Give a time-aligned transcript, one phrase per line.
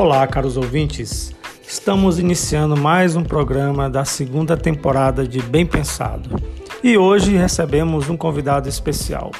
[0.00, 1.30] Olá, caros ouvintes.
[1.62, 6.42] Estamos iniciando mais um programa da segunda temporada de Bem Pensado.
[6.82, 9.30] E hoje recebemos um convidado especial,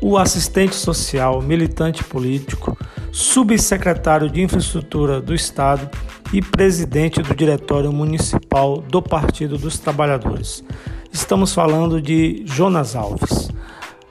[0.00, 2.76] o assistente social, militante político,
[3.12, 5.88] subsecretário de Infraestrutura do Estado
[6.32, 10.64] e presidente do Diretório Municipal do Partido dos Trabalhadores.
[11.12, 13.52] Estamos falando de Jonas Alves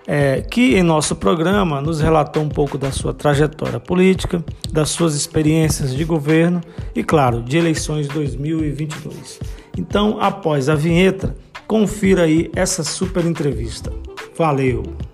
[0.08, 5.16] é, que em nosso programa nos relatou um pouco da sua trajetória política, das suas
[5.16, 6.62] experiências de governo
[6.96, 9.40] e, claro, de eleições 2022.
[9.78, 11.36] Então, após a vinheta,
[11.68, 13.92] confira aí essa super entrevista.
[14.38, 15.11] Valeu!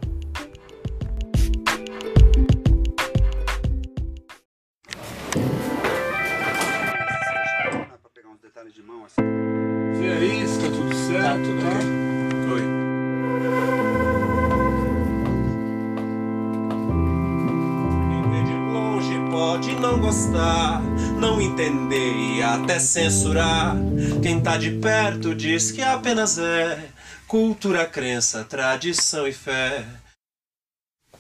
[22.58, 23.76] Até censurar.
[24.22, 26.90] Quem tá de perto diz que apenas é
[27.28, 29.86] cultura, crença, tradição e fé.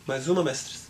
[0.06, 0.88] Mais uma, mestres.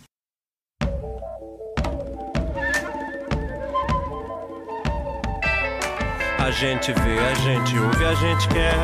[6.38, 8.74] A gente vê, a gente ouve, a gente quer.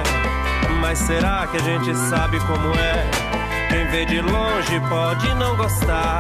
[0.81, 3.11] Mas será que a gente sabe como é?
[3.71, 6.19] Quem vê de longe pode não gostar,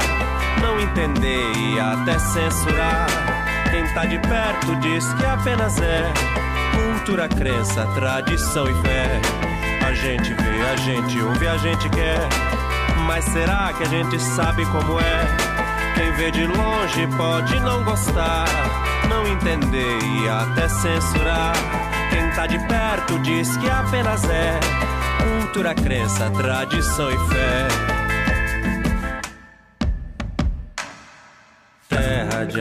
[0.63, 3.24] não entender e até censurar.
[3.85, 6.11] Quem tá de perto diz que apenas é
[6.73, 9.21] cultura, crença, tradição e fé.
[9.87, 12.19] A gente vê, a gente ouve, a gente quer.
[13.07, 15.27] Mas será que a gente sabe como é?
[15.97, 18.47] Quem vê de longe pode não gostar,
[19.11, 21.53] não entender e até censurar.
[22.11, 24.61] Quem tá de perto diz que apenas é
[25.23, 27.94] cultura, crença, tradição e fé.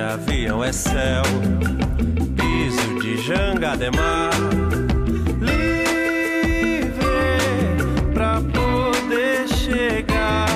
[0.03, 1.23] Avião é céu,
[2.35, 4.31] piso de jangada é mar.
[5.39, 6.93] Livre
[8.13, 10.47] pra poder chegar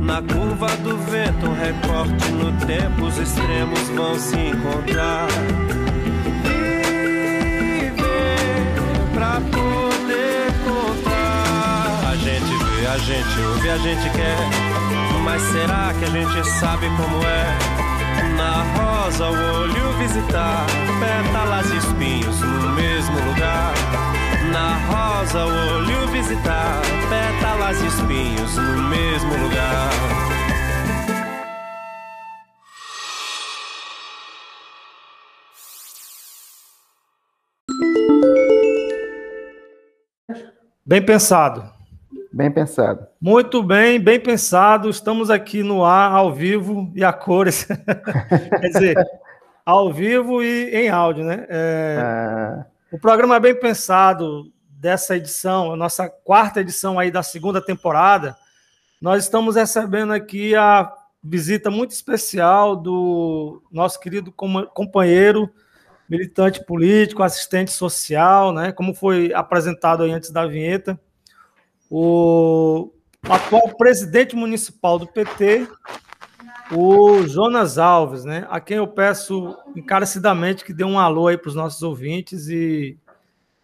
[0.00, 5.26] na curva do vento, um recorte no tempo, os extremos vão se encontrar.
[7.82, 8.04] Viver
[9.12, 12.10] pra poder contar.
[12.10, 14.36] A gente vê, a gente ouve, a gente quer.
[15.24, 17.79] Mas será que a gente sabe como é?
[18.40, 20.64] Na rosa o olho visitar,
[20.98, 23.74] pétalas e espinhos no mesmo lugar.
[24.50, 26.80] Na rosa o olho visitar,
[27.10, 29.90] pétalas e espinhos no mesmo lugar.
[40.86, 41.79] Bem pensado.
[42.32, 43.06] Bem pensado.
[43.20, 44.88] Muito bem, bem pensado.
[44.88, 47.64] Estamos aqui no ar, ao vivo e a cores.
[48.60, 48.96] Quer dizer,
[49.66, 51.44] ao vivo e em áudio, né?
[51.48, 57.60] É, Ah, O programa bem pensado dessa edição, a nossa quarta edição aí da segunda
[57.60, 58.36] temporada.
[59.02, 60.92] Nós estamos recebendo aqui a
[61.22, 65.50] visita muito especial do nosso querido com- companheiro,
[66.08, 68.70] militante político, assistente social, né?
[68.72, 70.98] Como foi apresentado aí antes da vinheta,
[71.90, 72.92] o
[73.28, 75.66] atual presidente municipal do PT,
[76.72, 78.46] o Jonas Alves, né?
[78.48, 82.96] A quem eu peço encarecidamente que dê um alô aí para os nossos ouvintes e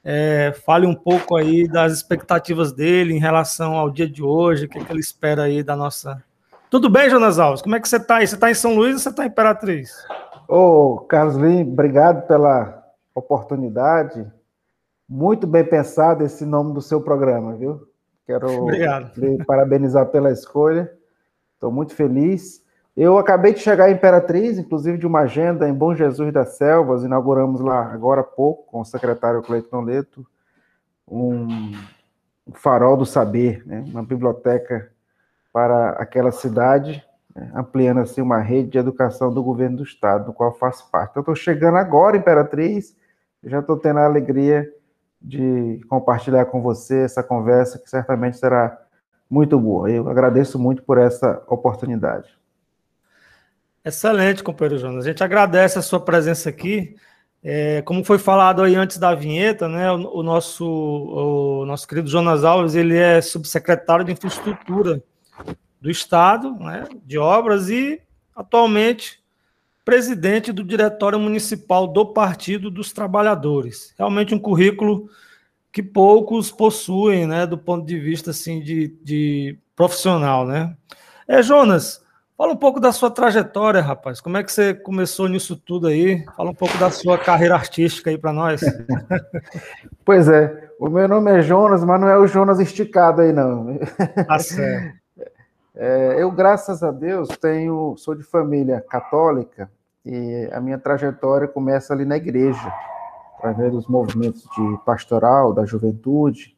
[0.02, 4.68] é, fale um pouco aí das expectativas dele em relação ao dia de hoje, o
[4.68, 6.22] que, que ele espera aí da nossa.
[6.68, 7.62] Tudo bem, Jonas Alves?
[7.62, 8.26] Como é que você está aí?
[8.26, 10.04] Você está em São Luís ou você está em Imperatriz?
[10.48, 14.26] Ô, Carlos Lima, obrigado pela oportunidade.
[15.08, 17.86] Muito bem pensado esse nome do seu programa, viu?
[18.26, 19.12] Quero Obrigado.
[19.16, 20.92] lhe parabenizar pela escolha.
[21.54, 22.64] Estou muito feliz.
[22.96, 27.04] Eu acabei de chegar em Imperatriz, inclusive de uma agenda em Bom Jesus das Selvas.
[27.04, 30.26] Inauguramos lá agora há pouco, com o secretário Cleiton Leto,
[31.06, 31.72] um
[32.54, 33.84] farol do saber, né?
[33.86, 34.90] uma biblioteca
[35.52, 37.50] para aquela cidade, né?
[37.54, 41.10] ampliando assim uma rede de educação do governo do estado, do qual eu faço parte.
[41.10, 42.96] Então, estou chegando agora, Imperatriz,
[43.44, 44.68] já estou tendo a alegria
[45.20, 48.78] de compartilhar com você essa conversa, que certamente será
[49.28, 49.90] muito boa.
[49.90, 52.28] Eu agradeço muito por essa oportunidade.
[53.84, 55.04] Excelente, companheiro Jonas.
[55.04, 56.96] A gente agradece a sua presença aqui.
[57.42, 62.08] É, como foi falado aí antes da vinheta, né, o, o nosso, o nosso querido
[62.08, 65.00] Jonas Alves, ele é subsecretário de Infraestrutura
[65.80, 68.02] do Estado, né, de Obras, e
[68.34, 69.22] atualmente
[69.86, 73.94] presidente do Diretório Municipal do Partido dos Trabalhadores.
[73.96, 75.08] Realmente um currículo
[75.70, 80.44] que poucos possuem, né, do ponto de vista assim, de, de profissional.
[80.44, 80.76] Né?
[81.28, 82.04] É, Jonas,
[82.36, 84.20] Fala um pouco da sua trajetória, rapaz.
[84.20, 86.22] Como é que você começou nisso tudo aí?
[86.36, 88.60] Fala um pouco da sua carreira artística aí para nós.
[90.04, 93.78] pois é, o meu nome é Jonas, mas não é o Jonas esticado aí, não.
[94.26, 94.96] Tá certo.
[95.78, 99.70] É, eu, graças a Deus, tenho, sou de família católica
[100.06, 102.72] e a minha trajetória começa ali na igreja,
[103.36, 106.56] através dos movimentos de pastoral, da juventude,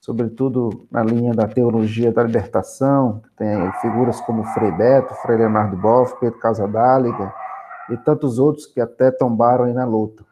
[0.00, 6.18] sobretudo na linha da teologia da libertação, tem figuras como Frei Beto, Frei Leonardo Boff,
[6.18, 7.32] Pedro Casadáliga
[7.90, 10.24] e tantos outros que até tombaram aí na luta.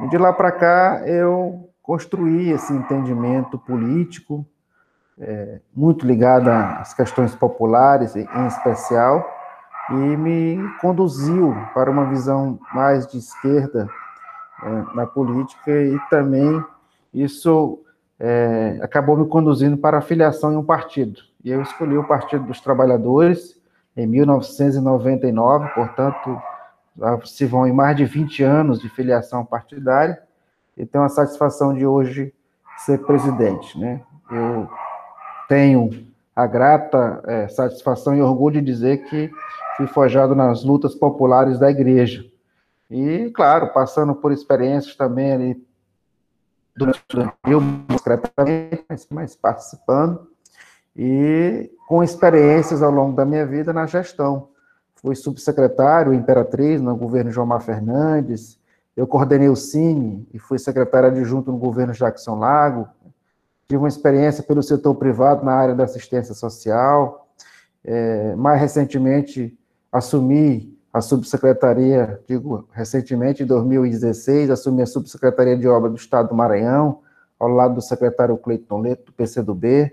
[0.00, 4.46] E de lá para cá eu construí esse entendimento político,
[5.20, 9.41] é, muito ligado às questões populares em especial,
[9.92, 13.88] e me conduziu para uma visão mais de esquerda
[14.62, 16.64] é, na política e também
[17.12, 17.80] isso
[18.18, 21.20] é, acabou me conduzindo para a filiação em um partido.
[21.44, 23.60] E eu escolhi o Partido dos Trabalhadores
[23.96, 26.40] em 1999, portanto,
[27.24, 30.22] se vão em mais de 20 anos de filiação partidária,
[30.76, 32.32] e tenho a satisfação de hoje
[32.78, 33.78] ser presidente.
[33.78, 34.00] Né?
[34.30, 34.68] Eu
[35.48, 35.90] tenho
[36.34, 39.30] a grata é, satisfação e orgulho de dizer que
[39.76, 42.24] fui forjado nas lutas populares da igreja.
[42.90, 45.66] E, claro, passando por experiências também ali
[46.74, 47.02] durante
[47.46, 50.26] o discretamente, mas participando,
[50.96, 54.48] e com experiências ao longo da minha vida na gestão.
[54.94, 58.58] Fui subsecretário Imperatriz no governo João Fernandes,
[58.96, 62.88] eu coordenei o Cine e fui secretário adjunto no governo Jackson Lago,
[63.72, 67.26] tive uma experiência pelo setor privado na área da assistência social,
[67.82, 69.58] é, mais recentemente
[69.90, 76.34] assumi a subsecretaria, digo, recentemente, em 2016, assumi a subsecretaria de obra do Estado do
[76.34, 77.00] Maranhão,
[77.40, 79.90] ao lado do secretário Cleiton Leto, do PCdoB,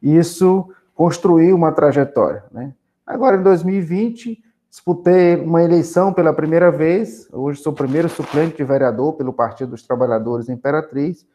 [0.00, 2.44] isso construiu uma trajetória.
[2.52, 2.72] Né?
[3.04, 4.40] Agora, em 2020,
[4.70, 9.72] disputei uma eleição pela primeira vez, hoje sou o primeiro suplente de vereador pelo Partido
[9.72, 11.26] dos Trabalhadores Imperatriz,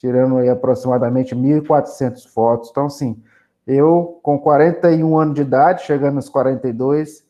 [0.00, 2.70] tirando aí aproximadamente 1.400 votos.
[2.70, 3.22] Então, assim,
[3.66, 7.22] eu, com 41 anos de idade, chegando aos 42,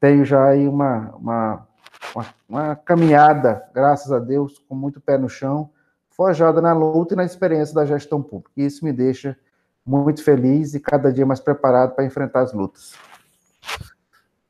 [0.00, 1.66] tenho já aí uma, uma,
[2.14, 5.70] uma, uma, caminhada, graças a Deus, com muito pé no chão,
[6.10, 8.50] forjada na luta e na experiência da gestão pública.
[8.56, 9.38] E isso me deixa
[9.86, 12.94] muito feliz e cada dia mais preparado para enfrentar as lutas.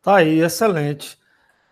[0.02, 1.18] Tá aí, excelente.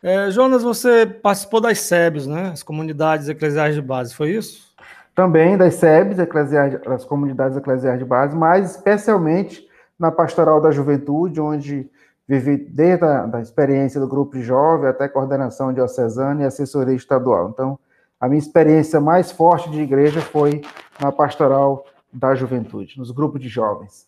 [0.02, 2.50] É, Jonas, você participou das SEBs, né?
[2.52, 4.75] As comunidades eclesiais de base, foi isso?
[5.16, 9.66] Também das SEBs, eclesiais, as comunidades eclesiais de base, mas especialmente
[9.98, 11.90] na pastoral da juventude, onde
[12.28, 17.48] vivi desde a da experiência do grupo jovem até coordenação diocesana e assessoria estadual.
[17.48, 17.78] Então,
[18.20, 20.60] a minha experiência mais forte de igreja foi
[21.00, 24.06] na pastoral da juventude, nos grupos de jovens.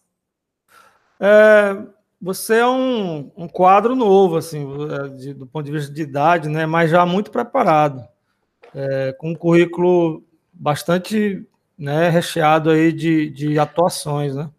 [1.18, 1.74] É,
[2.20, 6.50] você é um, um, quadro novo, assim, é, de, do ponto de vista de idade,
[6.50, 8.06] né, mas já muito preparado,
[8.74, 10.27] é, com um currículo
[10.58, 11.46] bastante
[11.78, 14.50] né, recheado aí de, de atuações, né?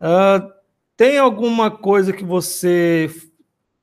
[0.00, 0.52] Uh,
[0.96, 3.10] tem alguma coisa que você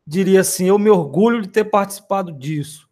[0.06, 2.88] diria assim, eu me orgulho de ter participado disso?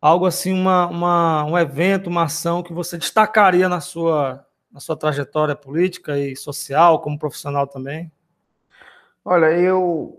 [0.00, 4.96] Algo assim, uma, uma, um evento, uma ação que você destacaria na sua, na sua
[4.96, 8.12] trajetória política e social, como profissional também?
[9.24, 10.18] Olha, eu,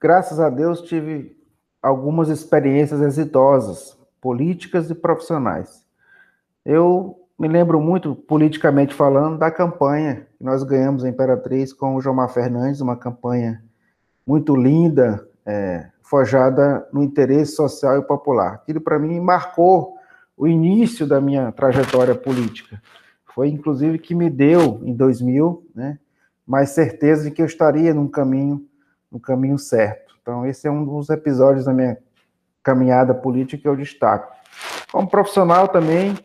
[0.00, 1.34] graças a Deus, tive
[1.80, 5.83] algumas experiências exitosas, políticas e profissionais.
[6.64, 12.00] Eu me lembro muito, politicamente falando, da campanha que nós ganhamos a Imperatriz com o
[12.00, 13.62] Jomar Fernandes, uma campanha
[14.26, 18.54] muito linda, é, forjada no interesse social e popular.
[18.54, 19.96] Aquilo, para mim, marcou
[20.36, 22.80] o início da minha trajetória política.
[23.34, 25.98] Foi, inclusive, que me deu, em 2000, né,
[26.46, 28.64] mais certeza de que eu estaria num caminho,
[29.10, 30.14] no caminho certo.
[30.22, 31.98] Então, esse é um dos episódios da minha
[32.62, 34.32] caminhada política que eu destaco.
[34.94, 36.16] Como profissional também,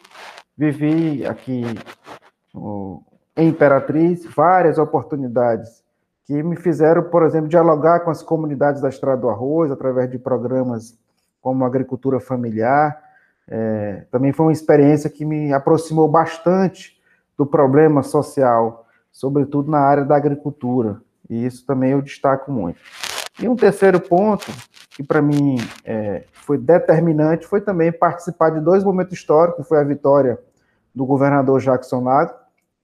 [0.55, 1.63] vivi aqui
[3.35, 5.83] em Imperatriz várias oportunidades
[6.27, 10.19] que me fizeram, por exemplo, dialogar com as comunidades da Estrada do Arroz através de
[10.19, 10.95] programas
[11.41, 12.95] como agricultura familiar.
[13.47, 16.95] É, também foi uma experiência que me aproximou bastante
[17.35, 21.01] do problema social, sobretudo na área da agricultura.
[21.27, 22.79] E isso também eu destaco muito.
[23.41, 24.45] E um terceiro ponto,
[24.99, 29.83] que para mim é, foi determinante, foi também participar de dois momentos históricos, foi a
[29.85, 30.37] vitória
[30.93, 32.33] do governador Jackson Lago,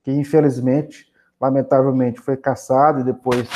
[0.01, 3.49] que infelizmente, lamentavelmente, foi caçado e depois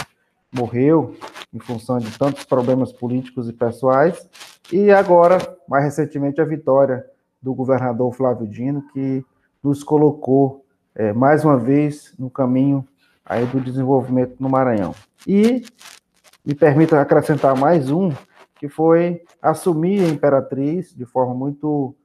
[0.54, 1.16] morreu
[1.54, 4.28] em função de tantos problemas políticos e pessoais.
[4.74, 7.06] E agora, mais recentemente, a vitória
[7.42, 9.26] do governador Flávio Dino, que
[9.64, 12.86] nos colocou é, mais uma vez no caminho
[13.26, 14.94] aí do desenvolvimento no Maranhão.
[15.26, 15.64] E
[16.46, 18.12] me permita acrescentar mais um,
[18.60, 21.96] que foi assumir a imperatriz de forma muito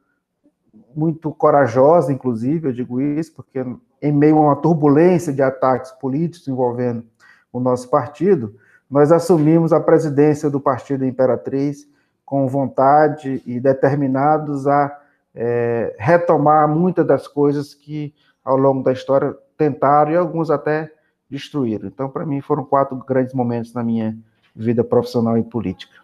[0.96, 3.64] muito corajosa, inclusive, eu digo isso, porque
[4.00, 7.04] em meio a uma turbulência de ataques políticos envolvendo
[7.52, 8.54] o nosso partido,
[8.88, 11.88] nós assumimos a presidência do Partido Imperatriz
[12.24, 15.00] com vontade e determinados a
[15.34, 20.92] é, retomar muitas das coisas que ao longo da história tentaram e alguns até
[21.28, 21.88] destruíram.
[21.88, 24.16] Então, para mim, foram quatro grandes momentos na minha
[24.54, 26.03] vida profissional e política.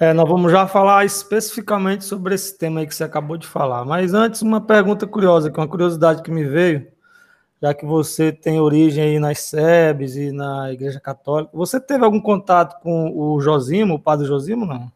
[0.00, 3.84] É, nós vamos já falar especificamente sobre esse tema aí que você acabou de falar.
[3.84, 6.86] Mas antes, uma pergunta curiosa, que é uma curiosidade que me veio,
[7.60, 11.50] já que você tem origem aí nas SEBs e na Igreja Católica.
[11.52, 14.90] Você teve algum contato com o Josimo, o padre Josimo, não?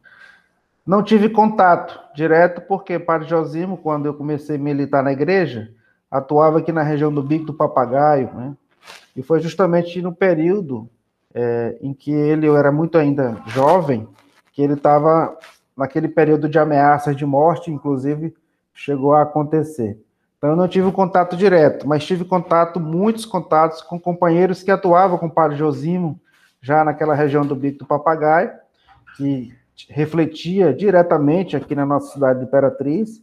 [0.86, 5.70] Não tive contato direto, porque padre Josimo, quando eu comecei a militar na igreja,
[6.10, 8.54] atuava aqui na região do Bico do Papagaio, né?
[9.14, 10.88] E foi justamente no período
[11.34, 14.08] é, em que ele, eu era muito ainda jovem,
[14.54, 15.36] que ele estava
[15.76, 18.34] naquele período de ameaças de morte, inclusive
[18.72, 20.00] chegou a acontecer.
[20.38, 25.18] Então eu não tive contato direto, mas tive contato, muitos contatos com companheiros que atuavam
[25.18, 26.20] com o padre Josimo,
[26.60, 28.52] já naquela região do Bico do Papagaio,
[29.16, 29.52] que
[29.88, 33.22] refletia diretamente aqui na nossa cidade de Imperatriz,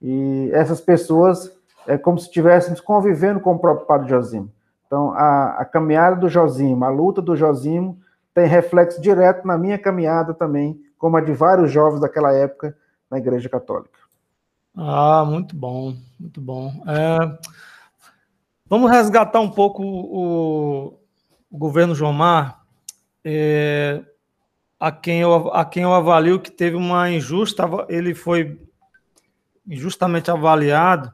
[0.00, 1.52] e essas pessoas
[1.86, 4.50] é como se estivéssemos convivendo com o próprio padre Josimo.
[4.86, 7.98] Então, a, a caminhada do Josimo, a luta do Josimo,
[8.40, 12.74] tem reflexo direto na minha caminhada também, como a de vários jovens daquela época
[13.10, 13.98] na Igreja Católica.
[14.74, 16.82] Ah, muito bom, muito bom.
[16.86, 17.38] É,
[18.64, 20.98] vamos resgatar um pouco o,
[21.50, 22.64] o governo Jomar,
[23.22, 24.02] é,
[24.78, 28.58] a, quem eu, a quem eu avalio que teve uma injusta, ele foi
[29.66, 31.12] injustamente avaliado,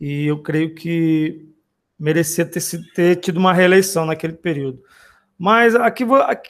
[0.00, 1.48] e eu creio que
[1.96, 2.60] merecia ter,
[2.92, 4.82] ter tido uma reeleição naquele período.
[5.38, 6.04] Mas aqui,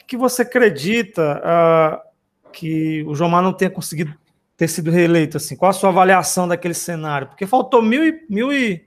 [0.07, 4.13] que você acredita uh, que o Jomar não tenha conseguido
[4.57, 5.37] ter sido reeleito?
[5.37, 5.55] Assim?
[5.55, 7.27] Qual a sua avaliação daquele cenário?
[7.27, 8.83] Porque faltou mil e, mil e,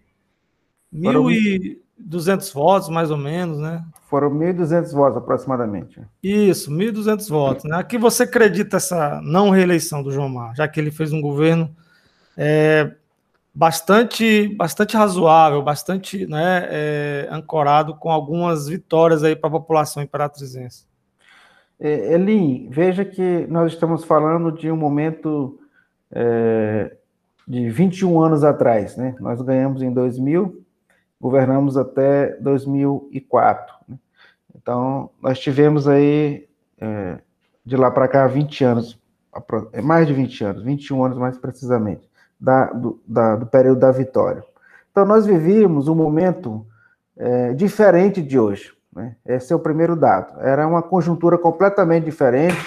[0.90, 3.85] mil e duzentos votos, mais ou menos, né?
[4.09, 6.00] Foram 1.200 votos, aproximadamente.
[6.23, 7.64] Isso, 1.200 votos.
[7.64, 7.76] Né?
[7.76, 11.75] Aqui você acredita essa não reeleição do Jomar, já que ele fez um governo
[12.37, 12.92] é,
[13.54, 20.87] bastante, bastante razoável, bastante né, é, ancorado com algumas vitórias aí para a população imperatrizense.
[21.78, 25.59] É, Eli, veja que nós estamos falando de um momento
[26.11, 26.97] é,
[27.47, 29.16] de 21 anos atrás, né?
[29.21, 30.64] Nós ganhamos em 2000,
[31.21, 33.75] governamos até 2004.
[33.88, 33.99] Né?
[34.54, 36.49] Então, nós tivemos aí
[36.80, 37.18] é,
[37.66, 38.99] de lá para cá 20 anos,
[39.82, 42.12] mais de 20 anos, 21 anos mais precisamente
[42.42, 44.42] da, do, da, do período da vitória.
[44.90, 46.66] Então, nós vivíamos um momento
[47.16, 48.72] é, diferente de hoje.
[48.92, 49.14] Né?
[49.25, 50.40] Esse é o primeiro dado.
[50.40, 52.58] Era uma conjuntura completamente diferente.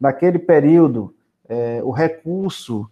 [0.00, 1.14] Naquele período,
[1.46, 2.90] é, o recurso,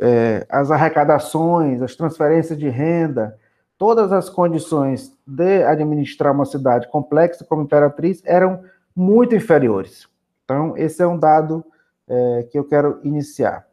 [0.00, 3.38] é, as arrecadações, as transferências de renda,
[3.78, 8.64] todas as condições de administrar uma cidade complexa como Imperatriz eram
[8.96, 10.08] muito inferiores.
[10.44, 11.64] Então, esse é um dado
[12.08, 13.67] é, que eu quero iniciar.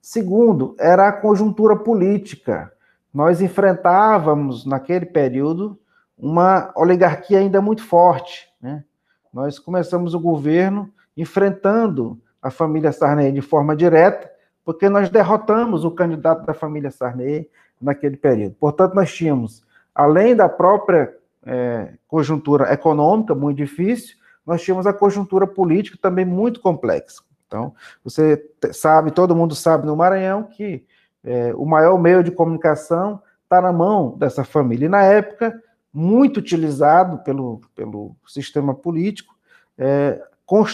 [0.00, 2.72] Segundo, era a conjuntura política.
[3.12, 5.78] Nós enfrentávamos, naquele período,
[6.16, 8.48] uma oligarquia ainda muito forte.
[8.60, 8.84] Né?
[9.32, 14.30] Nós começamos o governo enfrentando a família Sarney de forma direta,
[14.64, 17.48] porque nós derrotamos o candidato da família Sarney
[17.80, 18.54] naquele período.
[18.58, 19.62] Portanto, nós tínhamos,
[19.94, 21.14] além da própria
[21.44, 24.16] é, conjuntura econômica muito difícil,
[24.46, 27.22] nós tínhamos a conjuntura política também muito complexa.
[27.50, 28.40] Então, você
[28.72, 30.86] sabe, todo mundo sabe no Maranhão que
[31.24, 34.86] é, o maior meio de comunicação está na mão dessa família.
[34.86, 35.60] E na época,
[35.92, 39.34] muito utilizado pelo, pelo sistema político,
[39.76, 40.22] é,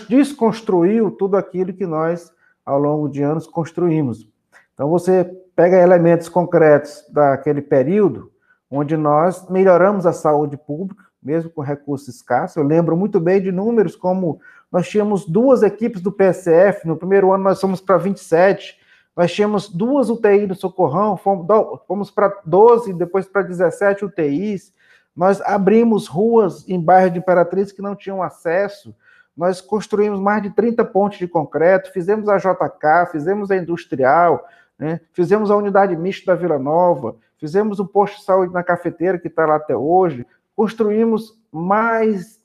[0.06, 2.30] desconstruiu tudo aquilo que nós,
[2.64, 4.28] ao longo de anos, construímos.
[4.74, 8.30] Então, você pega elementos concretos daquele período,
[8.70, 12.58] onde nós melhoramos a saúde pública, mesmo com recursos escassos.
[12.58, 14.38] Eu lembro muito bem de números como
[14.76, 18.78] nós tínhamos duas equipes do PSF, no primeiro ano nós fomos para 27,
[19.16, 21.46] nós tínhamos duas UTIs do Socorrão, fomos,
[21.88, 24.74] fomos para 12, depois para 17 UTIs,
[25.16, 28.94] nós abrimos ruas em bairros de Imperatriz que não tinham acesso,
[29.34, 34.46] nós construímos mais de 30 pontes de concreto, fizemos a JK, fizemos a Industrial,
[34.78, 35.00] né?
[35.14, 39.28] fizemos a unidade mista da Vila Nova, fizemos o posto de saúde na cafeteira, que
[39.28, 42.38] está lá até hoje, construímos mais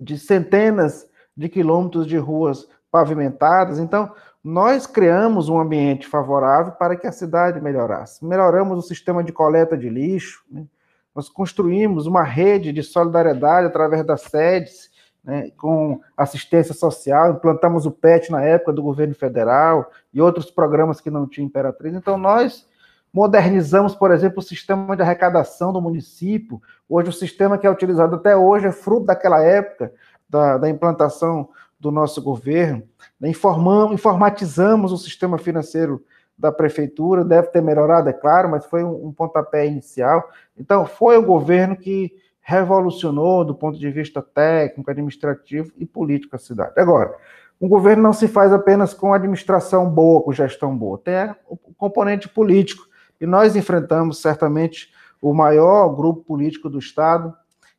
[0.00, 3.78] de centenas de quilômetros de ruas pavimentadas.
[3.78, 4.10] Então,
[4.42, 8.24] nós criamos um ambiente favorável para que a cidade melhorasse.
[8.24, 10.64] Melhoramos o sistema de coleta de lixo, né?
[11.14, 14.90] nós construímos uma rede de solidariedade através das sedes,
[15.24, 21.00] né, com assistência social, implantamos o PET na época do governo federal e outros programas
[21.00, 21.94] que não tinha Imperatriz.
[21.94, 22.68] Então, nós
[23.12, 26.60] modernizamos, por exemplo, o sistema de arrecadação do município.
[26.86, 29.90] Hoje, o sistema que é utilizado até hoje é fruto daquela época,
[30.28, 32.82] da, da implantação do nosso governo.
[33.22, 36.02] Informamos, informatizamos o sistema financeiro
[36.38, 40.28] da prefeitura, deve ter melhorado, é claro, mas foi um, um pontapé inicial.
[40.58, 46.38] Então, foi o governo que revolucionou do ponto de vista técnico, administrativo e político a
[46.38, 46.72] cidade.
[46.76, 47.16] Agora,
[47.60, 52.28] um governo não se faz apenas com administração boa, com gestão boa, tem o componente
[52.28, 52.86] político.
[53.20, 54.92] E nós enfrentamos certamente
[55.22, 57.34] o maior grupo político do Estado,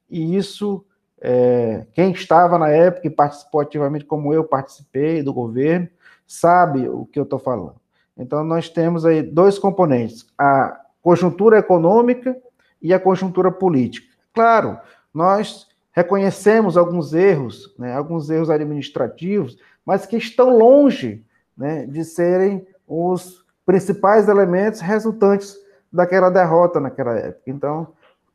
[0.09, 0.83] e isso,
[1.19, 5.87] é, quem estava na época e participou ativamente, como eu participei do governo,
[6.25, 7.75] sabe o que eu estou falando.
[8.17, 12.35] Então, nós temos aí dois componentes: a conjuntura econômica
[12.81, 14.07] e a conjuntura política.
[14.33, 14.77] Claro,
[15.13, 21.25] nós reconhecemos alguns erros, né, alguns erros administrativos, mas que estão longe
[21.57, 25.55] né, de serem os principais elementos resultantes
[25.91, 27.43] daquela derrota naquela época.
[27.47, 27.87] Então,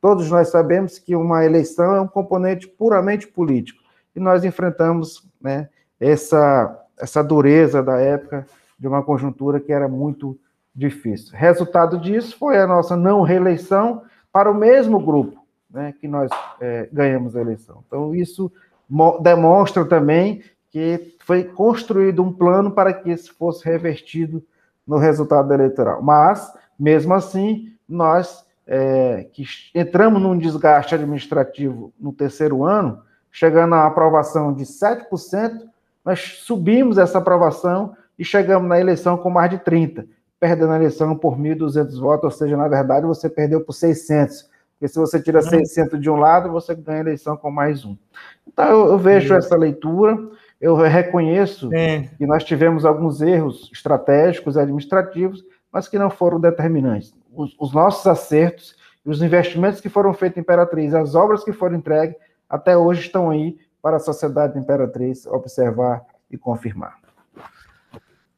[0.03, 3.81] todos nós sabemos que uma eleição é um componente puramente político,
[4.13, 8.45] e nós enfrentamos né, essa, essa dureza da época
[8.77, 10.37] de uma conjuntura que era muito
[10.75, 11.31] difícil.
[11.37, 15.41] Resultado disso foi a nossa não reeleição para o mesmo grupo
[15.71, 16.29] né, que nós
[16.59, 17.81] é, ganhamos a eleição.
[17.87, 18.51] Então, isso
[19.21, 24.43] demonstra também que foi construído um plano para que isso fosse revertido
[24.85, 26.01] no resultado eleitoral.
[26.01, 29.43] Mas, mesmo assim, nós é, que
[29.75, 33.01] entramos num desgaste administrativo no terceiro ano,
[33.31, 35.61] chegando à aprovação de 7%,
[36.03, 40.05] nós subimos essa aprovação e chegamos na eleição com mais de 30,
[40.39, 44.87] perdendo a eleição por 1.200 votos, ou seja, na verdade você perdeu por 600, porque
[44.87, 47.95] se você tira 600 de um lado, você ganha a eleição com mais um.
[48.45, 50.17] Então eu, eu vejo essa leitura,
[50.59, 51.69] eu reconheço
[52.17, 57.13] que nós tivemos alguns erros estratégicos e administrativos, mas que não foram determinantes.
[57.35, 61.51] Os, os nossos acertos e os investimentos que foram feitos em Imperatriz, as obras que
[61.51, 62.15] foram entregues,
[62.49, 66.97] até hoje estão aí para a sociedade de Imperatriz observar e confirmar.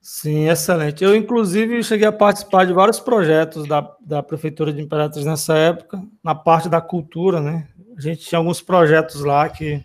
[0.01, 1.03] Sim, excelente.
[1.03, 5.99] Eu, inclusive, cheguei a participar de vários projetos da, da Prefeitura de Imperatriz nessa época,
[6.23, 7.67] na parte da cultura, né?
[7.97, 9.83] A gente tinha alguns projetos lá que,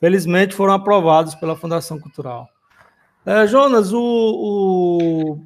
[0.00, 2.48] felizmente, foram aprovados pela Fundação Cultural.
[3.26, 5.44] É, Jonas, o, o,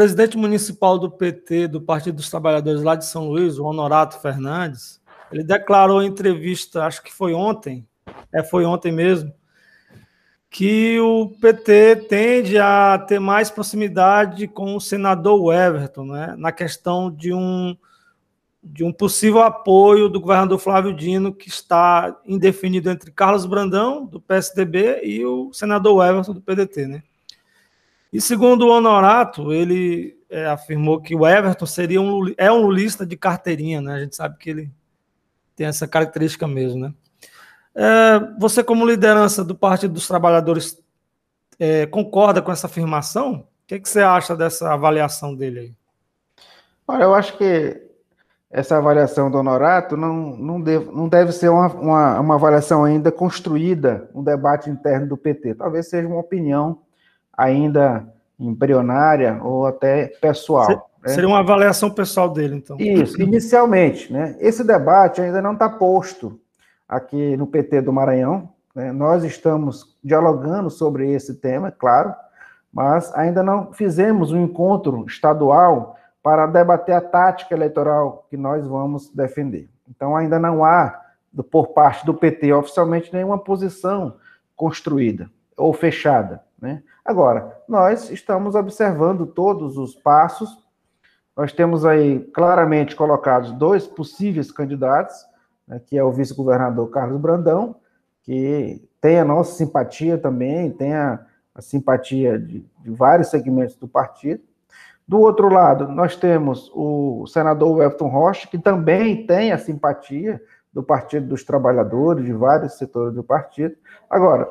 [0.00, 4.98] presidente municipal do PT, do Partido dos Trabalhadores lá de São Luís, o Honorato Fernandes,
[5.30, 7.86] ele declarou em entrevista, acho que foi ontem,
[8.32, 9.30] é, foi ontem mesmo,
[10.48, 17.10] que o PT tende a ter mais proximidade com o senador Everton, né, na questão
[17.10, 17.76] de um,
[18.64, 24.18] de um possível apoio do governador Flávio Dino, que está indefinido entre Carlos Brandão, do
[24.18, 26.86] PSDB, e o senador Everton, do PDT.
[26.86, 27.02] Né?
[28.12, 33.06] E segundo o Honorato, ele é, afirmou que o Everton seria um, é um lulista
[33.06, 33.94] de carteirinha, né?
[33.94, 34.70] a gente sabe que ele
[35.54, 36.94] tem essa característica mesmo, né?
[37.74, 40.76] É, você, como liderança do Partido dos Trabalhadores,
[41.58, 43.34] é, concorda com essa afirmação?
[43.34, 45.74] O que, que, você acha dessa avaliação dele aí?
[46.88, 47.80] Olha, eu acho que
[48.50, 53.12] essa avaliação do Honorato não, não, deve, não deve ser uma, uma, uma avaliação ainda
[53.12, 55.54] construída, um debate interno do PT.
[55.54, 56.80] Talvez seja uma opinião
[57.40, 58.06] ainda
[58.38, 60.90] embrionária ou até pessoal.
[61.02, 61.08] Né?
[61.08, 62.76] Seria uma avaliação pessoal dele, então.
[62.78, 64.12] Isso, inicialmente.
[64.12, 64.36] Né?
[64.38, 66.38] Esse debate ainda não está posto
[66.86, 68.50] aqui no PT do Maranhão.
[68.74, 68.92] Né?
[68.92, 72.14] Nós estamos dialogando sobre esse tema, é claro,
[72.72, 79.10] mas ainda não fizemos um encontro estadual para debater a tática eleitoral que nós vamos
[79.14, 79.70] defender.
[79.88, 81.00] Então, ainda não há,
[81.50, 84.16] por parte do PT, oficialmente, nenhuma posição
[84.54, 86.42] construída ou fechada.
[86.60, 86.82] Né?
[87.04, 90.48] Agora, nós estamos observando todos os passos,
[91.36, 95.14] nós temos aí claramente colocados dois possíveis candidatos,
[95.66, 97.76] né, que é o vice-governador Carlos Brandão,
[98.22, 101.20] que tem a nossa simpatia também, tem a,
[101.54, 104.42] a simpatia de, de, vários segmentos do partido.
[105.08, 110.40] Do outro lado, nós temos o senador Wellington Rocha, que também tem a simpatia
[110.72, 113.74] do Partido dos Trabalhadores, de vários setores do partido.
[114.08, 114.48] Agora,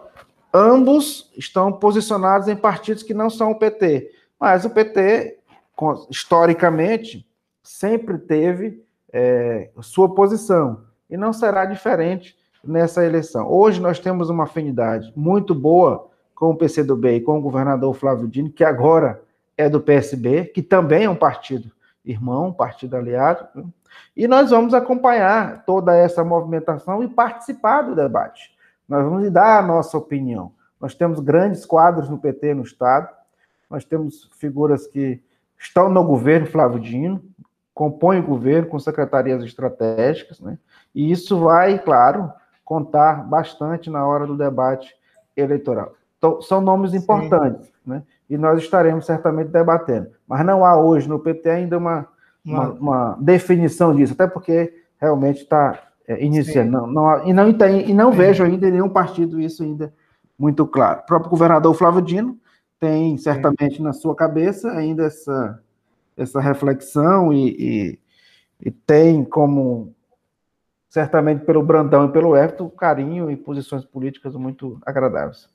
[0.53, 5.38] ambos estão posicionados em partidos que não são o PT, mas o PT,
[6.09, 7.27] historicamente,
[7.63, 10.83] sempre teve é, sua posição.
[11.09, 13.49] E não será diferente nessa eleição.
[13.49, 18.27] Hoje nós temos uma afinidade muito boa com o PCdoB e com o governador Flávio
[18.27, 19.21] Dino, que agora
[19.57, 21.71] é do PSB, que também é um partido
[22.05, 23.47] irmão, um partido aliado,
[24.15, 28.51] e nós vamos acompanhar toda essa movimentação e participar do debate,
[28.89, 30.52] nós vamos dar a nossa opinião.
[30.82, 33.08] Nós temos grandes quadros no PT no Estado,
[33.69, 35.21] nós temos figuras que
[35.58, 37.23] estão no governo, Flávio Dino,
[37.73, 40.58] compõem o governo com secretarias estratégicas, né?
[40.93, 42.32] e isso vai, claro,
[42.65, 44.93] contar bastante na hora do debate
[45.38, 45.93] eleitoral.
[46.17, 48.04] Então, são nomes importantes, né?
[48.30, 50.10] e nós estaremos certamente debatendo.
[50.28, 52.08] Mas não há hoje no PT ainda uma,
[52.43, 56.72] uma, uma definição disso, até porque realmente está iniciando.
[56.72, 59.93] Não, não, e não, e não vejo ainda em nenhum partido isso ainda
[60.38, 61.02] muito claro.
[61.02, 62.39] O próprio governador Flávio Dino
[62.80, 65.62] tem certamente na sua cabeça ainda essa,
[66.15, 68.00] essa reflexão e, e,
[68.67, 69.93] e tem como
[70.89, 75.48] certamente pelo Brandão e pelo Everton, carinho e posições políticas muito agradáveis.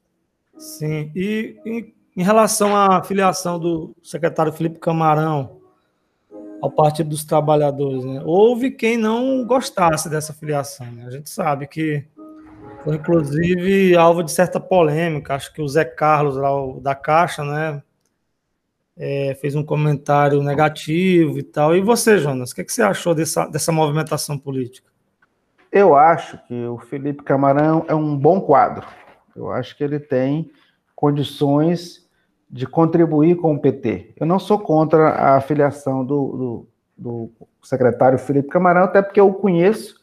[0.57, 5.64] Sim, e, e em relação à filiação do secretário Felipe Camarão
[6.65, 8.23] ao Partido dos Trabalhadores, né?
[8.25, 10.91] houve quem não gostasse dessa filiação.
[10.93, 11.05] Né?
[11.07, 12.03] A gente sabe que
[12.83, 15.35] foi, inclusive, alvo de certa polêmica.
[15.35, 16.49] Acho que o Zé Carlos, lá,
[16.81, 17.83] da Caixa, né,
[18.97, 21.77] é, fez um comentário negativo e tal.
[21.77, 24.91] E você, Jonas, o que, é que você achou dessa, dessa movimentação política?
[25.71, 28.87] Eu acho que o Felipe Camarão é um bom quadro.
[29.37, 30.51] Eu acho que ele tem
[30.97, 32.04] condições
[32.51, 34.15] de contribuir com o PT.
[34.17, 37.31] Eu não sou contra a afiliação do, do, do
[37.63, 40.01] secretário Felipe Camarão, até porque eu o conheço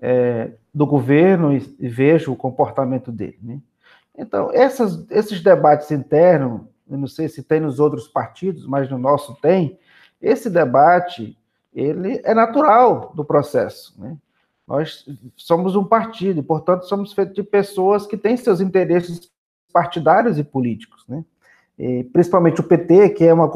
[0.00, 3.38] é, do governo e, e, vejo o comportamento dele.
[3.42, 3.60] Né?
[4.16, 8.98] Então, essas, esses debates internos, eu não sei se tem nos outros partidos, mas no
[8.98, 9.78] nosso tem,
[10.20, 11.36] esse debate
[11.74, 13.94] ele é natural do processo.
[14.00, 14.16] Né?
[14.66, 15.04] Nós
[15.36, 19.30] somos um partido, e, portanto, somos feitos de pessoas que têm seus interesses
[19.72, 21.04] partidários e políticos.
[21.08, 21.24] Né?
[21.78, 23.48] E, principalmente o PT, que é uma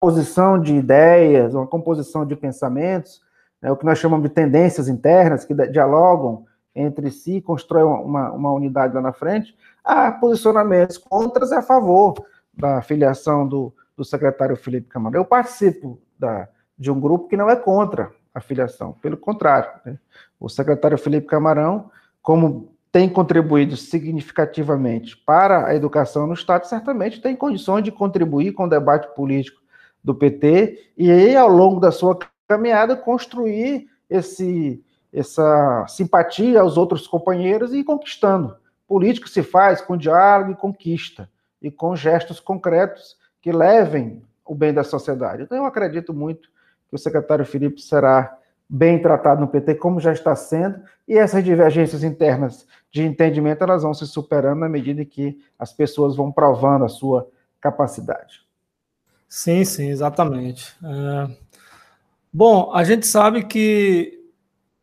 [0.00, 3.20] composição de ideias, uma composição de pensamentos,
[3.60, 8.52] né, o que nós chamamos de tendências internas, que dialogam entre si, constroem uma, uma
[8.52, 12.14] unidade lá na frente, há posicionamentos contras a favor
[12.54, 15.20] da filiação do, do secretário Felipe Camarão.
[15.20, 19.70] Eu participo da, de um grupo que não é contra a filiação, pelo contrário.
[19.84, 19.98] Né?
[20.38, 21.90] O secretário Felipe Camarão,
[22.22, 28.64] como tem contribuído significativamente para a educação no Estado, certamente tem condições de contribuir com
[28.64, 29.60] o debate político
[30.02, 37.06] do PT e aí, ao longo da sua caminhada, construir esse, essa simpatia aos outros
[37.06, 38.56] companheiros e ir conquistando.
[38.86, 41.28] Político se faz com diálogo e conquista,
[41.60, 45.42] e com gestos concretos que levem o bem da sociedade.
[45.42, 46.48] Então, eu acredito muito
[46.88, 48.37] que o secretário Felipe será
[48.68, 53.82] bem tratado no PT, como já está sendo, e essas divergências internas de entendimento elas
[53.82, 57.28] vão se superando na medida que as pessoas vão provando a sua
[57.60, 58.46] capacidade.
[59.28, 60.74] Sim, sim, exatamente.
[60.82, 61.36] É...
[62.32, 64.22] Bom, a gente sabe que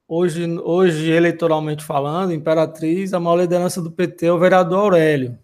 [0.07, 5.37] hoje, hoje, eleitoralmente falando, Imperatriz, a maior liderança do PT é o vereador Aurélio,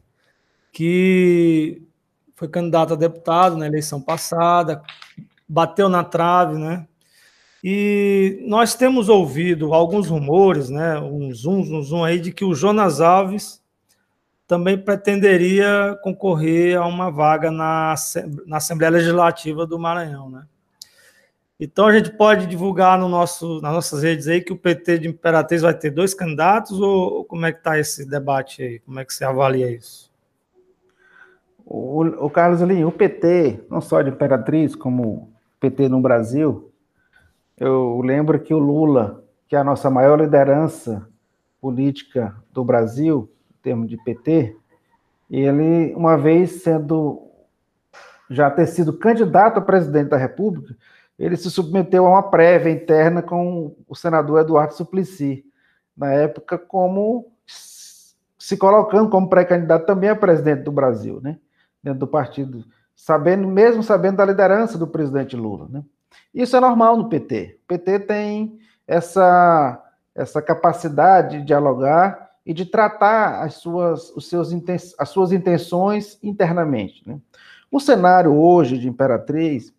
[0.72, 1.82] que
[2.36, 4.82] foi candidato a deputado na eleição passada,
[5.48, 6.88] bateu na trave, né?
[7.64, 12.56] E nós temos ouvido alguns rumores, né, um zoom, um zoom aí, de que o
[12.56, 13.62] Jonas Alves
[14.48, 17.96] também pretenderia concorrer a uma vaga na,
[18.46, 20.44] na Assembleia Legislativa do Maranhão, né?
[21.58, 25.08] Então a gente pode divulgar no nosso, nas nossas redes aí que o PT de
[25.08, 28.80] Imperatriz vai ter dois candidatos ou como é que está esse debate aí?
[28.80, 30.12] Como é que você avalia isso?
[31.64, 36.71] O, o Carlos Alinho, o PT, não só de Imperatriz, como PT no Brasil,
[37.62, 41.08] eu lembro que o Lula, que é a nossa maior liderança
[41.62, 44.58] política do Brasil, em termos de PT,
[45.30, 47.22] ele, uma vez sendo
[48.32, 50.76] já ter sido candidato a presidente da República,
[51.20, 55.46] ele se submeteu a uma prévia interna com o senador Eduardo Suplicy,
[55.96, 61.38] na época como se colocando como pré-candidato também a presidente do Brasil, né?
[61.84, 65.84] Dentro do partido, sabendo, mesmo sabendo da liderança do presidente Lula, né?
[66.34, 67.60] Isso é normal no PT.
[67.64, 69.84] O PT tem essa,
[70.16, 74.52] essa capacidade de dialogar e de tratar as suas, os seus,
[74.98, 77.08] as suas intenções internamente.
[77.08, 77.20] Né?
[77.72, 79.74] O cenário hoje de Imperatriz,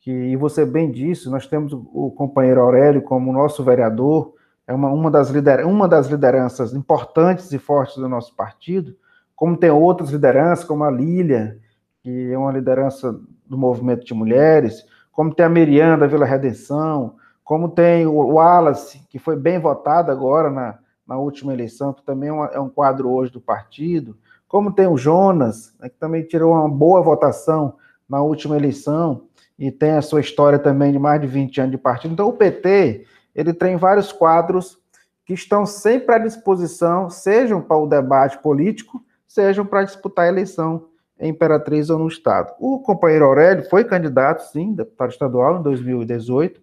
[0.00, 4.34] que você bem disse, nós temos o companheiro Aurélio como nosso vereador,
[4.66, 8.96] é uma, uma, das lider, uma das lideranças importantes e fortes do nosso partido,
[9.34, 11.58] como tem outras lideranças, como a Lília,
[12.02, 14.84] que é uma liderança do movimento de mulheres,
[15.20, 20.10] como tem a Miriam da Vila Redenção, como tem o Wallace, que foi bem votado
[20.10, 24.16] agora na, na última eleição, que também é, é um quadro hoje do partido,
[24.48, 27.74] como tem o Jonas, né, que também tirou uma boa votação
[28.08, 29.26] na última eleição,
[29.58, 32.14] e tem a sua história também de mais de 20 anos de partido.
[32.14, 33.04] Então, o PT,
[33.34, 34.78] ele tem vários quadros
[35.26, 40.88] que estão sempre à disposição, sejam para o debate político, sejam para disputar a eleição
[41.20, 42.54] em Imperatriz ou no Estado.
[42.58, 46.60] O companheiro Aurélio foi candidato, sim, deputado estadual em 2018.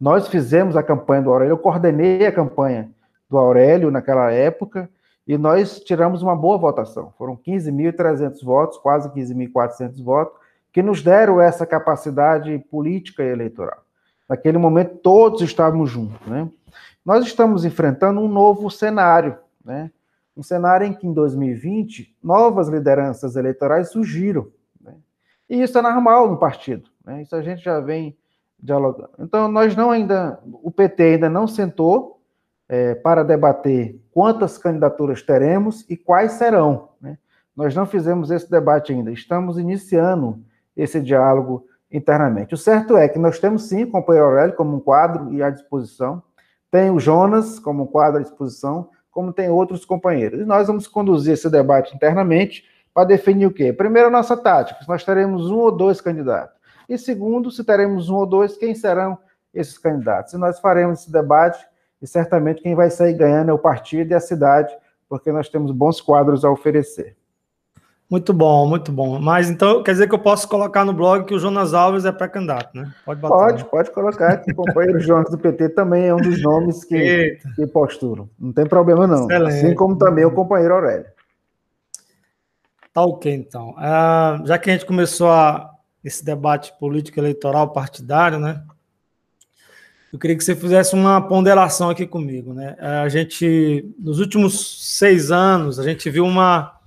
[0.00, 2.90] Nós fizemos a campanha do Aurélio, eu coordenei a campanha
[3.30, 4.90] do Aurélio naquela época,
[5.26, 7.12] e nós tiramos uma boa votação.
[7.16, 10.36] Foram 15.300 votos, quase 15.400 votos,
[10.72, 13.84] que nos deram essa capacidade política e eleitoral.
[14.28, 16.26] Naquele momento, todos estávamos juntos.
[16.26, 16.48] Né?
[17.04, 19.90] Nós estamos enfrentando um novo cenário, né?
[20.36, 24.48] Um cenário em que, em 2020, novas lideranças eleitorais surgiram.
[24.80, 24.94] Né?
[25.48, 26.90] E isso é normal no partido.
[27.04, 27.22] Né?
[27.22, 28.16] Isso a gente já vem
[28.58, 29.10] dialogando.
[29.18, 32.22] Então, nós não ainda, o PT ainda não sentou
[32.68, 36.90] é, para debater quantas candidaturas teremos e quais serão.
[37.00, 37.18] Né?
[37.56, 40.40] Nós não fizemos esse debate ainda, estamos iniciando
[40.76, 42.54] esse diálogo internamente.
[42.54, 45.50] O certo é que nós temos sim o companheiro Aurélio como um quadro e à
[45.50, 46.22] disposição,
[46.70, 50.40] tem o Jonas como um quadro à disposição, como tem outros companheiros.
[50.40, 53.72] E nós vamos conduzir esse debate internamente para definir o quê?
[53.72, 56.60] Primeiro, a nossa tática, se nós teremos um ou dois candidatos.
[56.88, 59.16] E segundo, se teremos um ou dois, quem serão
[59.54, 60.32] esses candidatos?
[60.32, 61.64] E nós faremos esse debate
[62.00, 64.76] e certamente quem vai sair ganhando é o partido e a cidade,
[65.08, 67.16] porque nós temos bons quadros a oferecer.
[68.12, 69.18] Muito bom, muito bom.
[69.18, 72.12] Mas então quer dizer que eu posso colocar no blog que o Jonas Alves é
[72.12, 72.92] pré-candidato, né?
[73.06, 73.34] Pode botar.
[73.34, 77.66] Pode, pode colocar o companheiro Jonas do PT também é um dos nomes que, que
[77.68, 78.28] posturam.
[78.38, 79.24] Não tem problema, não.
[79.24, 79.54] Excelente.
[79.54, 81.06] Assim como também o companheiro Aurélio.
[82.92, 83.70] Tá ok, então.
[83.70, 85.70] Uh, já que a gente começou a,
[86.04, 88.62] esse debate político eleitoral partidário, né?
[90.12, 92.52] eu queria que você fizesse uma ponderação aqui comigo.
[92.52, 92.76] Né?
[92.78, 96.78] A gente, nos últimos seis anos, a gente viu uma,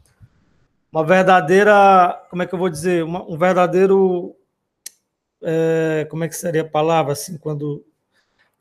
[0.95, 4.34] uma verdadeira, como é que eu vou dizer, uma, um verdadeiro,
[5.43, 7.86] é, como é que seria a palavra, assim, quando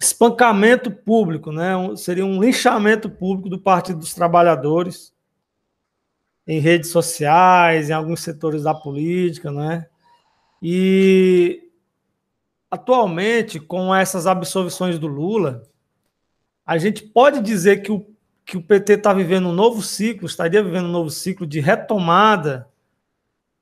[0.00, 1.76] espancamento público, né?
[1.76, 5.14] Um, seria um linchamento público do Partido dos Trabalhadores
[6.44, 9.86] em redes sociais, em alguns setores da política, né?
[10.60, 11.70] E
[12.68, 15.62] atualmente, com essas absolvições do Lula,
[16.66, 18.04] a gente pode dizer que o,
[18.44, 22.68] que o PT está vivendo um novo ciclo, estaria vivendo um novo ciclo de retomada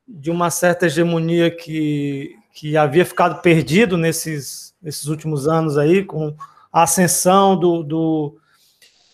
[0.06, 6.34] de uma certa hegemonia que, que havia ficado perdido nesses, nesses últimos anos aí, com
[6.72, 8.38] a ascensão do, do,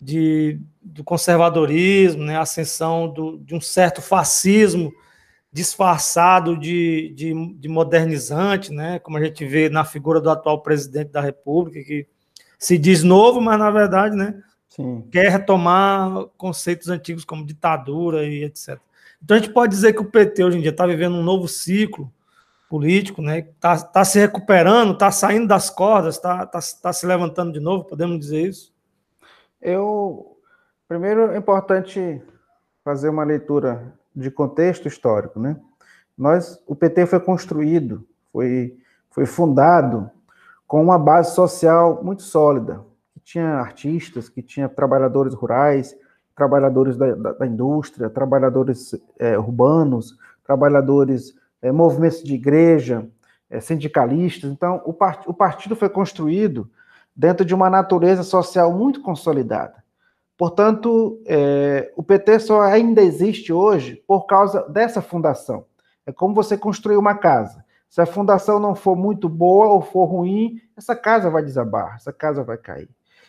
[0.00, 4.92] de, do conservadorismo, né, a ascensão do, de um certo fascismo
[5.52, 8.98] disfarçado de, de, de, modernizante, né?
[8.98, 12.06] como a gente vê na figura do atual presidente da República, que
[12.58, 14.34] se diz novo, mas na verdade né,
[14.78, 15.02] Sim.
[15.10, 18.78] quer retomar conceitos antigos como ditadura e etc.
[19.20, 21.48] Então a gente pode dizer que o PT hoje em dia está vivendo um novo
[21.48, 22.12] ciclo
[22.68, 23.40] político, né?
[23.40, 27.84] Está tá se recuperando, está saindo das cordas, está tá, tá se levantando de novo,
[27.84, 28.72] podemos dizer isso?
[29.60, 30.36] Eu
[30.86, 32.22] primeiro é importante
[32.84, 35.56] fazer uma leitura de contexto histórico, né?
[36.16, 38.76] Nós, o PT foi construído, foi,
[39.10, 40.08] foi fundado
[40.68, 42.84] com uma base social muito sólida,
[43.28, 45.94] tinha artistas, que tinha trabalhadores rurais,
[46.34, 53.06] trabalhadores da, da, da indústria, trabalhadores é, urbanos, trabalhadores, é, movimentos de igreja,
[53.50, 54.50] é, sindicalistas.
[54.50, 56.70] Então, o, part, o partido foi construído
[57.14, 59.84] dentro de uma natureza social muito consolidada.
[60.34, 65.66] Portanto, é, o PT só ainda existe hoje por causa dessa fundação.
[66.06, 67.62] É como você construir uma casa.
[67.90, 72.12] Se a fundação não for muito boa ou for ruim, essa casa vai desabar, essa
[72.12, 72.88] casa vai cair.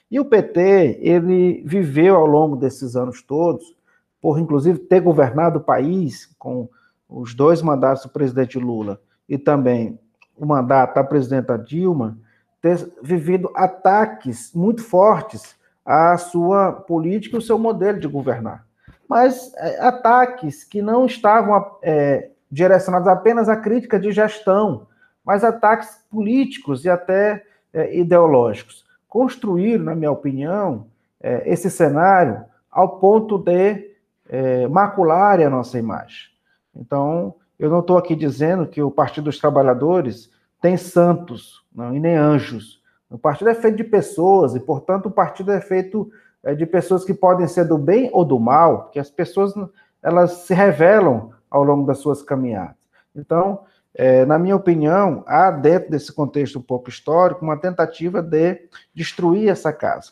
[0.09, 3.75] E o PT, ele viveu ao longo desses anos todos,
[4.21, 6.67] por inclusive ter governado o país com
[7.07, 9.99] os dois mandatos do presidente Lula e também
[10.35, 12.17] o mandato da presidenta Dilma,
[12.61, 18.65] ter vivido ataques muito fortes a sua política e o seu modelo de governar.
[19.07, 24.87] Mas é, ataques que não estavam é, direcionados apenas à crítica de gestão,
[25.25, 27.43] mas ataques políticos e até
[27.73, 28.85] é, ideológicos.
[29.09, 30.85] Construíram, na minha opinião,
[31.19, 33.89] é, esse cenário ao ponto de
[34.29, 36.29] é, macular a nossa imagem.
[36.75, 41.99] Então, eu não estou aqui dizendo que o Partido dos Trabalhadores tem santos não, e
[41.99, 42.79] nem anjos.
[43.09, 46.11] O partido é feito de pessoas e, portanto, o partido é feito
[46.43, 49.53] é, de pessoas que podem ser do bem ou do mal, que as pessoas
[50.01, 52.75] elas se revelam ao longo das suas caminhadas.
[53.15, 53.61] Então,
[53.95, 59.49] é, na minha opinião, há dentro desse contexto um pouco histórico uma tentativa de destruir
[59.49, 60.11] essa casa.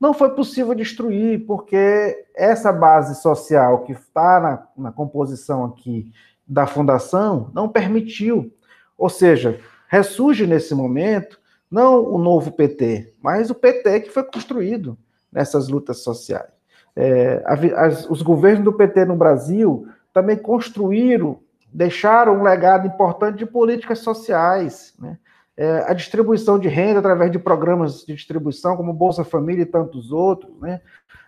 [0.00, 6.12] Não foi possível destruir, porque essa base social que está na, na composição aqui
[6.46, 8.52] da fundação não permitiu.
[8.96, 9.58] Ou seja,
[9.88, 14.96] ressurge nesse momento não o novo PT, mas o PT que foi construído.
[15.32, 16.50] nessas lutas sociais.
[16.94, 17.42] É,
[17.76, 21.40] as, os governos do PT no Brasil também construíram,
[21.72, 25.18] deixaram um legado importante de políticas sociais, né?
[25.58, 30.12] É, a distribuição de renda através de programas de distribuição, como Bolsa Família e tantos
[30.12, 30.82] outros, né?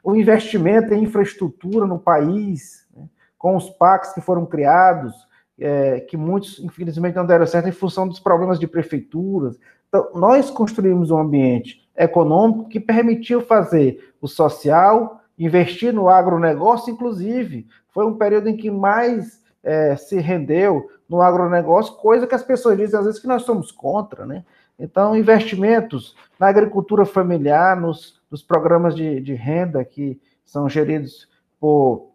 [0.04, 3.08] o investimento em infraestrutura no país, né?
[3.38, 5.14] com os PACs que foram criados,
[5.58, 9.58] é, que muitos, infelizmente, não deram certo em função dos problemas de prefeituras.
[9.88, 17.66] Então, nós construímos um ambiente econômico que permitiu fazer o social, investir no agronegócio, inclusive.
[17.88, 22.76] Foi um período em que mais é, se rendeu no agronegócio, coisa que as pessoas
[22.76, 24.44] dizem às vezes que nós somos contra, né?
[24.78, 32.10] Então, investimentos na agricultura familiar, nos, nos programas de, de renda que são geridos por,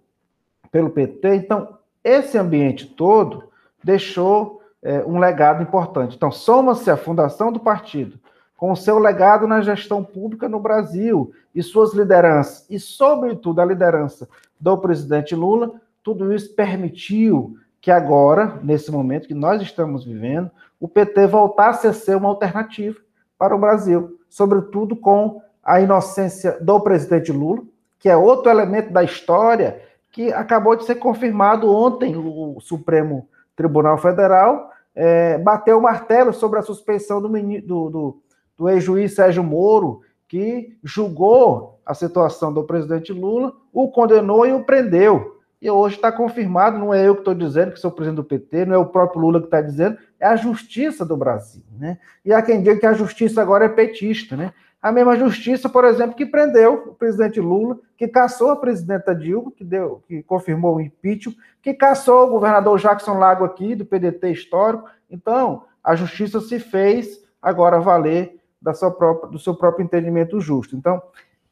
[0.71, 1.36] pelo PT.
[1.36, 3.49] Então, esse ambiente todo
[3.84, 6.15] deixou é, um legado importante.
[6.15, 8.17] Então, soma-se a fundação do partido
[8.56, 13.65] com o seu legado na gestão pública no Brasil e suas lideranças, e, sobretudo, a
[13.65, 14.27] liderança
[14.58, 20.87] do presidente Lula, tudo isso permitiu que agora, nesse momento que nós estamos vivendo, o
[20.87, 22.99] PT voltasse a ser uma alternativa
[23.37, 27.63] para o Brasil, sobretudo com a inocência do presidente Lula,
[27.99, 32.15] que é outro elemento da história que acabou de ser confirmado ontem.
[32.15, 38.21] O Supremo Tribunal Federal é, bateu o martelo sobre a suspeição do, do, do,
[38.57, 44.63] do ex-juiz Sérgio Moro, que julgou a situação do presidente Lula, o condenou e o
[44.63, 45.41] prendeu.
[45.63, 48.65] E hoje está confirmado, não é eu que estou dizendo que sou presidente do PT,
[48.65, 51.63] não é o próprio Lula que está dizendo, é a justiça do Brasil.
[51.80, 51.97] Né?
[52.26, 54.36] E há quem diga que a justiça agora é petista.
[54.36, 54.52] Né?
[54.82, 59.54] A mesma justiça, por exemplo, que prendeu o presidente Lula, que caçou a presidenta Dilma,
[59.56, 64.34] que, deu, que confirmou o impeachment, que caçou o governador Jackson Lago aqui, do PDT
[64.34, 64.84] histórico.
[65.10, 70.76] Então, a justiça se fez agora valer da sua própria, do seu próprio entendimento justo.
[70.76, 71.02] Então,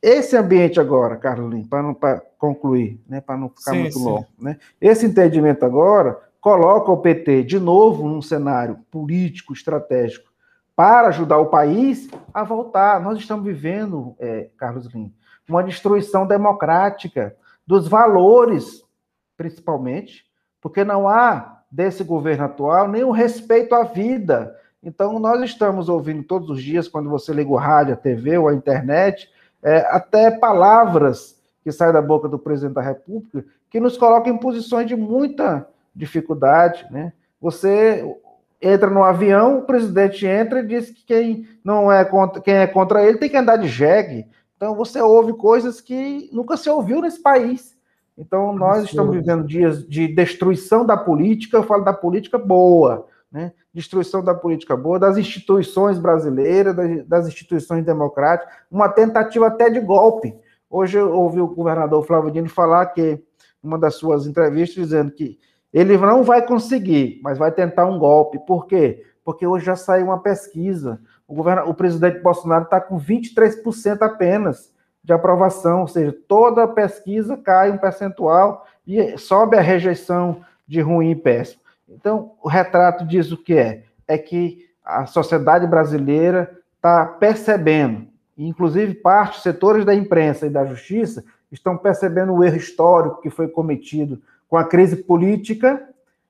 [0.02, 1.68] esse ambiente agora, Carlos
[2.00, 4.04] para concluir, né, para não ficar sim, muito sim.
[4.04, 10.32] longo, né, esse entendimento agora coloca o PT de novo num cenário político, estratégico,
[10.76, 13.00] para ajudar o país a voltar.
[13.00, 15.12] Nós estamos vivendo, é, Carlos Lima,
[15.48, 17.36] uma destruição democrática
[17.68, 18.84] dos valores,
[19.38, 20.26] principalmente,
[20.60, 24.56] porque não há desse governo atual nem o respeito à vida.
[24.84, 28.48] Então, nós estamos ouvindo todos os dias, quando você liga o rádio, a TV ou
[28.48, 29.30] a internet,
[29.64, 34.38] é, até palavras que saem da boca do presidente da República que nos colocam em
[34.38, 37.14] posições de muita dificuldade, né?
[37.40, 38.06] Você
[38.62, 42.68] entra no avião, o presidente entra e diz que quem não é contra, quem é
[42.68, 44.28] contra ele tem que andar de jegue.
[44.56, 47.76] Então você ouve coisas que nunca se ouviu nesse país.
[48.18, 53.52] Então nós estamos vivendo dias de destruição da política, eu falo da política boa, né?
[53.74, 56.76] Destruição da política boa, das instituições brasileiras,
[57.08, 60.36] das, instituições democráticas, uma tentativa até de golpe.
[60.70, 63.22] Hoje eu ouvi o governador Flávio Dino falar que,
[63.64, 65.40] uma das suas entrevistas, dizendo que
[65.72, 68.40] ele não vai conseguir, mas vai tentar um golpe.
[68.46, 69.06] Por quê?
[69.24, 71.00] Porque hoje já saiu uma pesquisa.
[71.28, 77.38] O, governo, o presidente Bolsonaro está com 23% apenas de aprovação, ou seja, toda pesquisa
[77.38, 81.61] cai um percentual e sobe a rejeição de ruim e péssimo.
[81.94, 83.84] Então, o retrato diz o que é?
[84.08, 91.24] É que a sociedade brasileira está percebendo, inclusive parte, setores da imprensa e da justiça,
[91.52, 95.82] estão percebendo o erro histórico que foi cometido com a crise política,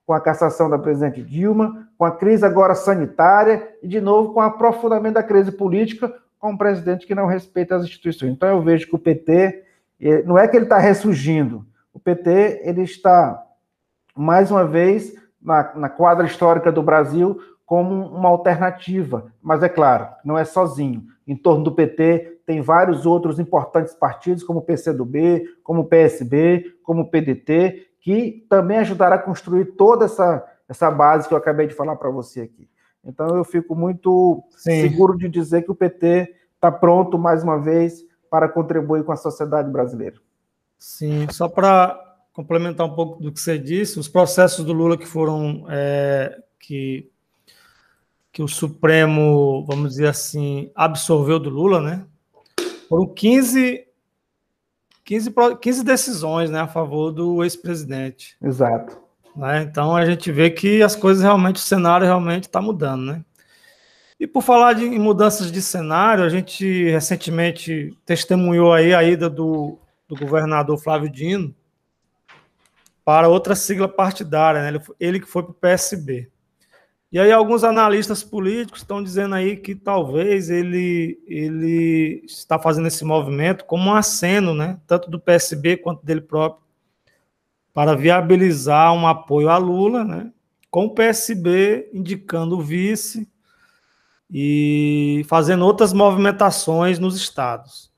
[0.05, 4.39] com a cassação da presidente Dilma, com a crise agora sanitária e, de novo, com
[4.39, 8.31] o aprofundamento da crise política com um presidente que não respeita as instituições.
[8.31, 9.63] Então, eu vejo que o PT,
[10.25, 13.41] não é que ele está ressurgindo, o PT ele está,
[14.15, 19.31] mais uma vez, na, na quadra histórica do Brasil como uma alternativa.
[19.41, 21.05] Mas é claro, não é sozinho.
[21.25, 26.75] Em torno do PT tem vários outros importantes partidos, como o PCdoB, como o PSB,
[26.83, 31.67] como o PDT, que também ajudará a construir toda essa, essa base que eu acabei
[31.67, 32.67] de falar para você aqui.
[33.03, 34.81] Então eu fico muito Sim.
[34.81, 39.17] seguro de dizer que o PT está pronto, mais uma vez, para contribuir com a
[39.17, 40.17] sociedade brasileira.
[40.77, 45.05] Sim, só para complementar um pouco do que você disse, os processos do Lula que
[45.05, 47.09] foram é, que
[48.33, 52.05] que o Supremo, vamos dizer assim, absorveu do Lula, né?
[52.87, 53.85] Foram 15
[55.03, 58.37] 15, 15 decisões, né, a favor do ex-presidente.
[58.41, 58.97] Exato.
[59.35, 59.63] Né?
[59.63, 63.25] Então a gente vê que as coisas realmente, o cenário realmente está mudando, né?
[64.17, 69.29] E por falar de, em mudanças de cenário, a gente recentemente testemunhou aí a ida
[69.29, 71.53] do, do governador Flávio Dino
[73.03, 74.67] para outra sigla partidária, né?
[74.69, 76.29] ele, ele que foi para o PSB.
[77.11, 83.03] E aí alguns analistas políticos estão dizendo aí que talvez ele, ele está fazendo esse
[83.03, 86.63] movimento como um aceno, né, tanto do PSB quanto dele próprio,
[87.73, 90.31] para viabilizar um apoio a Lula, né,
[90.69, 93.27] com o PSB indicando o vice
[94.29, 97.91] e fazendo outras movimentações nos estados.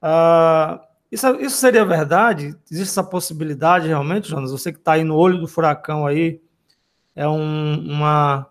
[0.00, 0.78] Uh,
[1.14, 2.56] isso, isso seria verdade?
[2.68, 4.50] Existe essa possibilidade realmente, Jonas?
[4.50, 6.40] Você que está aí no olho do furacão aí,
[7.14, 8.48] é um, uma,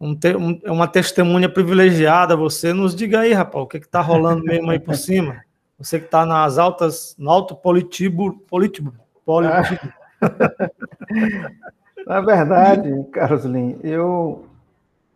[0.00, 0.18] um,
[0.64, 2.34] é uma testemunha privilegiada.
[2.34, 5.40] Você nos diga aí, rapaz, o que está rolando mesmo aí por cima?
[5.78, 8.92] Você que está nas altas, no alto politibo, politibo,
[9.24, 9.92] politibo.
[12.04, 14.46] Na verdade, Carlos Lin, eu,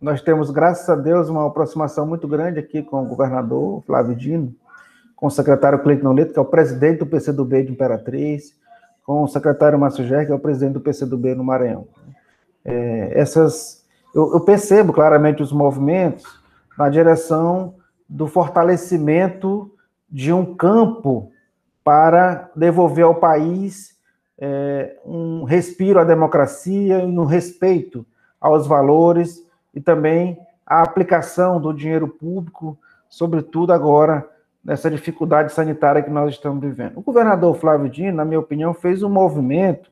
[0.00, 4.54] nós temos, graças a Deus, uma aproximação muito grande aqui com o governador Flávio Dino,
[5.16, 8.54] com o secretário Cleiton Leto, que é o presidente do PCdoB de Imperatriz,
[9.02, 11.88] com o secretário Márcio Ger, que é o presidente do PCdoB no Maranhão.
[12.62, 16.24] É, essas, eu, eu percebo claramente os movimentos
[16.76, 17.74] na direção
[18.08, 19.72] do fortalecimento
[20.10, 21.32] de um campo
[21.82, 23.96] para devolver ao país
[24.38, 28.04] é, um respiro à democracia e no respeito
[28.40, 29.42] aos valores
[29.74, 34.28] e também a aplicação do dinheiro público, sobretudo agora
[34.66, 36.98] nessa dificuldade sanitária que nós estamos vivendo.
[36.98, 39.88] O governador Flávio Dino, na minha opinião, fez um movimento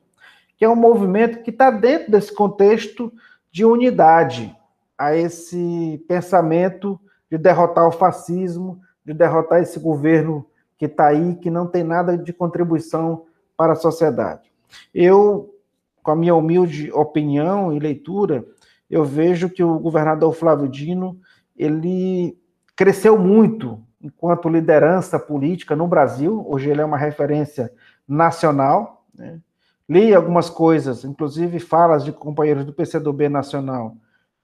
[0.57, 3.11] que é um movimento que está dentro desse contexto
[3.51, 4.55] de unidade,
[4.97, 6.99] a esse pensamento
[7.29, 10.45] de derrotar o fascismo, de derrotar esse governo
[10.77, 13.25] que está aí, que não tem nada de contribuição
[13.57, 14.49] para a sociedade.
[14.93, 15.53] Eu,
[16.01, 18.45] com a minha humilde opinião e leitura,
[18.89, 21.19] eu vejo que o governador Flávio Dino,
[21.57, 22.37] ele
[22.75, 27.71] cresceu muito enquanto liderança política no Brasil, hoje ele é uma referência
[28.07, 29.39] nacional, né?
[29.87, 33.95] Li algumas coisas, inclusive falas de companheiros do PCdoB nacional,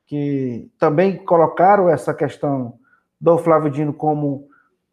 [0.05, 2.75] que também colocaram essa questão
[3.19, 4.47] do Flávio Dino como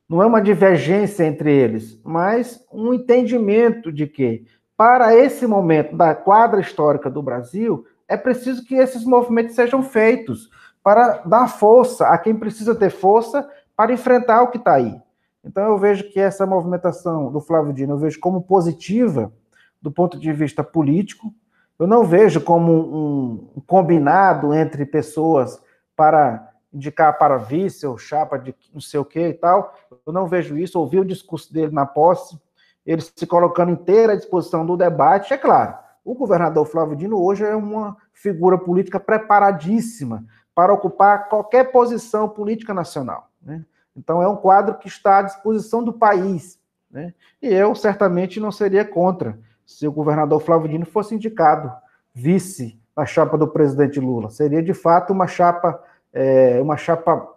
[0.09, 6.14] não é uma divergência entre eles, mas um entendimento de que, para esse momento da
[6.14, 10.49] quadra histórica do Brasil, é preciso que esses movimentos sejam feitos
[10.83, 13.47] para dar força a quem precisa ter força
[13.79, 15.01] para enfrentar o que está aí.
[15.45, 19.33] Então eu vejo que essa movimentação do Flávio Dino eu vejo como positiva
[19.81, 21.33] do ponto de vista político.
[21.79, 25.62] Eu não vejo como um, combinado entre pessoas
[25.95, 29.72] para indicar para vice ou chapa de não sei o que e tal.
[30.05, 30.81] Eu não vejo isso.
[30.81, 32.37] Ouvi o discurso dele na posse,
[32.85, 35.33] ele se colocando inteira à disposição do debate.
[35.33, 41.70] É claro, o governador Flávio Dino hoje é uma figura política preparadíssima para ocupar qualquer
[41.70, 43.28] posição política nacional.
[43.43, 43.64] Né?
[43.97, 46.59] Então, é um quadro que está à disposição do país.
[46.91, 47.12] Né?
[47.43, 51.72] E eu certamente não seria contra se o governador Flávio Dino fosse indicado
[52.14, 54.30] vice na chapa do presidente Lula.
[54.30, 55.82] Seria de fato uma chapa,
[56.12, 57.28] é, uma chapa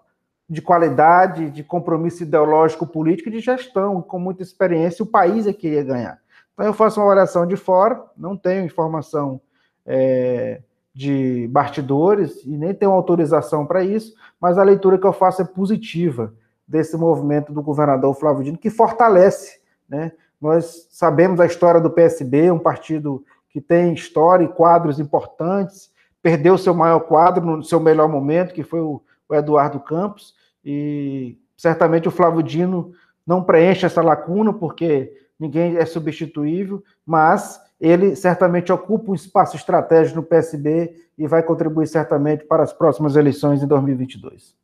[0.50, 5.54] de qualidade, de compromisso ideológico, político e de gestão, com muita experiência, o país é
[5.54, 6.20] que ia ganhar.
[6.54, 9.40] Então eu faço uma avaliação de fora, não tenho informação
[9.86, 10.62] é,
[10.94, 15.46] de bastidores e nem tenho autorização para isso, mas a leitura que eu faço é
[15.46, 16.34] positiva
[16.68, 19.62] desse movimento do governador Flávio Dino, que fortalece
[19.92, 25.92] né, nós sabemos a história do PSB, um partido que tem história e quadros importantes,
[26.22, 32.06] perdeu seu maior quadro no seu melhor momento, que foi o, Eduardo Campos, e certamente
[32.06, 32.92] o Flávio Dino
[33.26, 40.18] não preenche essa lacuna, porque ninguém é substituível, mas ele certamente ocupa um espaço estratégico
[40.18, 44.56] no PSB e vai contribuir certamente para as próximas eleições em 2022.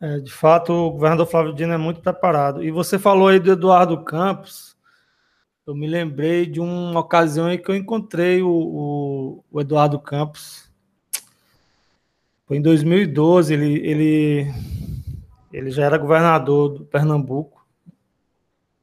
[0.00, 2.62] É, de fato, o governador Flávio Dino é muito preparado.
[2.62, 4.76] E você falou aí do Eduardo Campos.
[5.66, 10.70] Eu me lembrei de uma ocasião em que eu encontrei o, o, o Eduardo Campos.
[12.46, 13.52] Foi em 2012.
[13.52, 14.54] Ele, ele,
[15.52, 17.66] ele já era governador do Pernambuco.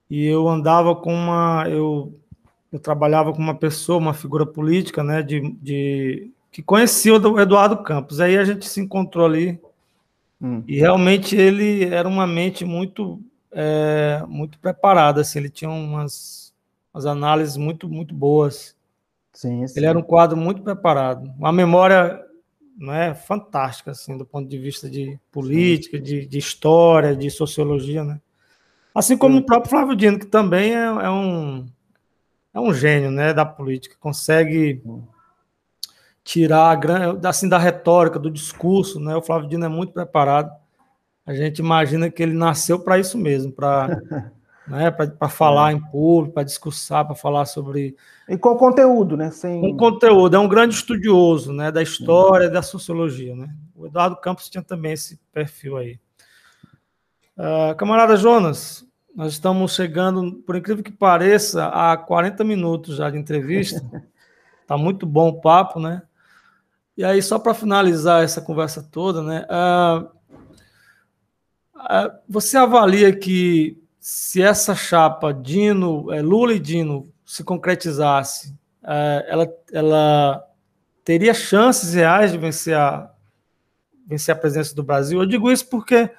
[0.10, 1.64] E eu andava com uma.
[1.70, 2.20] Eu,
[2.76, 7.78] eu trabalhava com uma pessoa, uma figura política, né, de, de, que conhecia o Eduardo
[7.84, 8.20] Campos.
[8.20, 9.60] Aí a gente se encontrou ali
[10.42, 10.64] Hum.
[10.68, 13.22] E realmente ele era uma mente muito,
[13.52, 16.54] é, muito preparada, assim, ele tinha umas,
[16.94, 18.76] umas análises muito, muito boas.
[19.34, 19.80] Sim, sim.
[19.80, 22.22] Ele era um quadro muito preparado, uma memória
[22.78, 28.04] não é fantástica assim do ponto de vista de política, de, de, história, de sociologia,
[28.04, 28.20] né?
[28.94, 29.42] Assim como sim.
[29.42, 31.66] o próprio Flávio Dino, que também é, é, um
[32.56, 34.82] é um gênio, né, da política, consegue
[36.24, 36.80] tirar
[37.26, 39.14] assim da retórica, do discurso, né?
[39.14, 40.49] O Flávio Dino é muito preparado.
[41.26, 43.89] A gente imagina que ele nasceu para isso mesmo, para
[44.68, 45.76] né, para falar é.
[45.76, 47.93] em público, para discursar, para falar sobre.
[48.30, 49.32] E com conteúdo, né?
[49.32, 49.60] Sem...
[49.60, 53.36] Com conteúdo, é um grande estudioso né, da história e da sociologia.
[53.36, 53.49] Né?
[53.76, 55.99] O Eduardo Campos tinha também esse perfil aí.
[57.38, 63.18] Uh, camarada Jonas, nós estamos chegando, por incrível que pareça, a 40 minutos já de
[63.18, 63.82] entrevista.
[64.61, 66.01] Está muito bom o papo, né?
[66.97, 69.45] E aí, só para finalizar essa conversa toda, né?
[69.49, 70.05] Uh,
[71.78, 78.53] uh, você avalia que se essa chapa Dino, é, Lula e Dino se concretizasse,
[78.84, 80.43] é, ela, ela
[81.03, 83.11] teria chances reais de vencer a,
[84.05, 85.20] vencer a presidência do Brasil?
[85.20, 86.11] Eu digo isso porque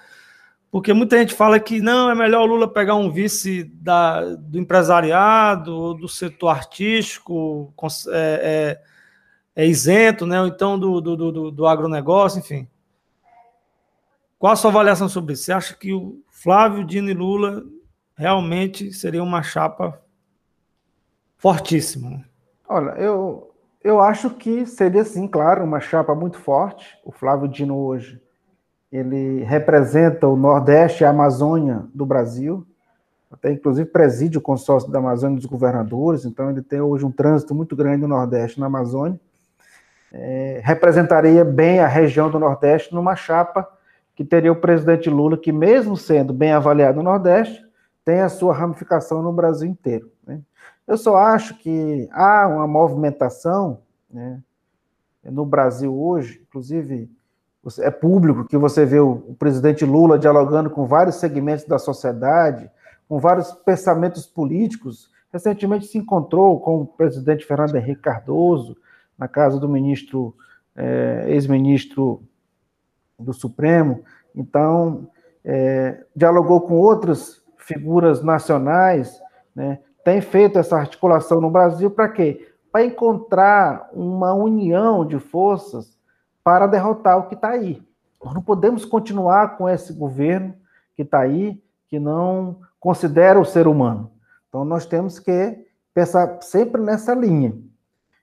[0.77, 4.59] porque muita gente fala que não, é melhor o Lula pegar um vice da, do
[4.59, 7.73] empresariado, do setor artístico,
[8.09, 8.77] é,
[9.57, 10.39] é, é isento, né?
[10.39, 12.69] ou então do, do, do, do agronegócio, enfim.
[14.39, 15.45] Qual a sua avaliação sobre isso?
[15.45, 17.65] Você acha que o Flávio, Dino e Lula
[18.15, 19.99] realmente seria uma chapa
[21.39, 22.23] fortíssima?
[22.69, 23.51] Olha, eu,
[23.83, 26.99] eu acho que seria sim, claro, uma chapa muito forte.
[27.03, 28.21] O Flávio Dino hoje
[28.97, 32.67] ele representa o Nordeste e a Amazônia do Brasil,
[33.31, 37.55] até inclusive preside o consórcio da Amazônia dos governadores, então ele tem hoje um trânsito
[37.55, 39.21] muito grande no Nordeste na Amazônia.
[40.13, 43.69] É, representaria bem a região do Nordeste numa chapa
[44.15, 47.63] que teria o presidente Lula, que mesmo sendo bem avaliado no Nordeste,
[48.05, 50.11] tem a sua ramificação no Brasil inteiro.
[50.27, 50.41] Né?
[50.87, 53.81] Eu só acho que há uma movimentação
[54.11, 54.41] né,
[55.23, 57.11] no Brasil hoje, inclusive
[57.81, 62.71] é público que você vê o, presidente Lula dialogando com vários segmentos da sociedade,
[63.09, 65.11] com vários pensamentos políticos.
[65.33, 68.77] Recentemente se encontrou com o presidente Fernando Henrique Cardoso,
[69.19, 70.35] na casa do ministro,
[70.77, 72.23] é, ex-ministro
[73.19, 74.05] do Supremo.
[74.35, 75.09] Então,
[75.45, 79.21] é, dialogou com outras figuras nacionais,
[79.55, 79.81] né?
[80.05, 82.49] tem feito essa articulação no Brasil para quê?
[82.71, 85.96] Para encontrar uma união de forças
[86.47, 87.83] para derrotar o que está aí.
[88.25, 90.55] Nós não podemos continuar com esse governo
[90.95, 94.13] que está aí, que não considera o ser humano.
[94.49, 97.53] Então, nós temos que pensar sempre nessa linha.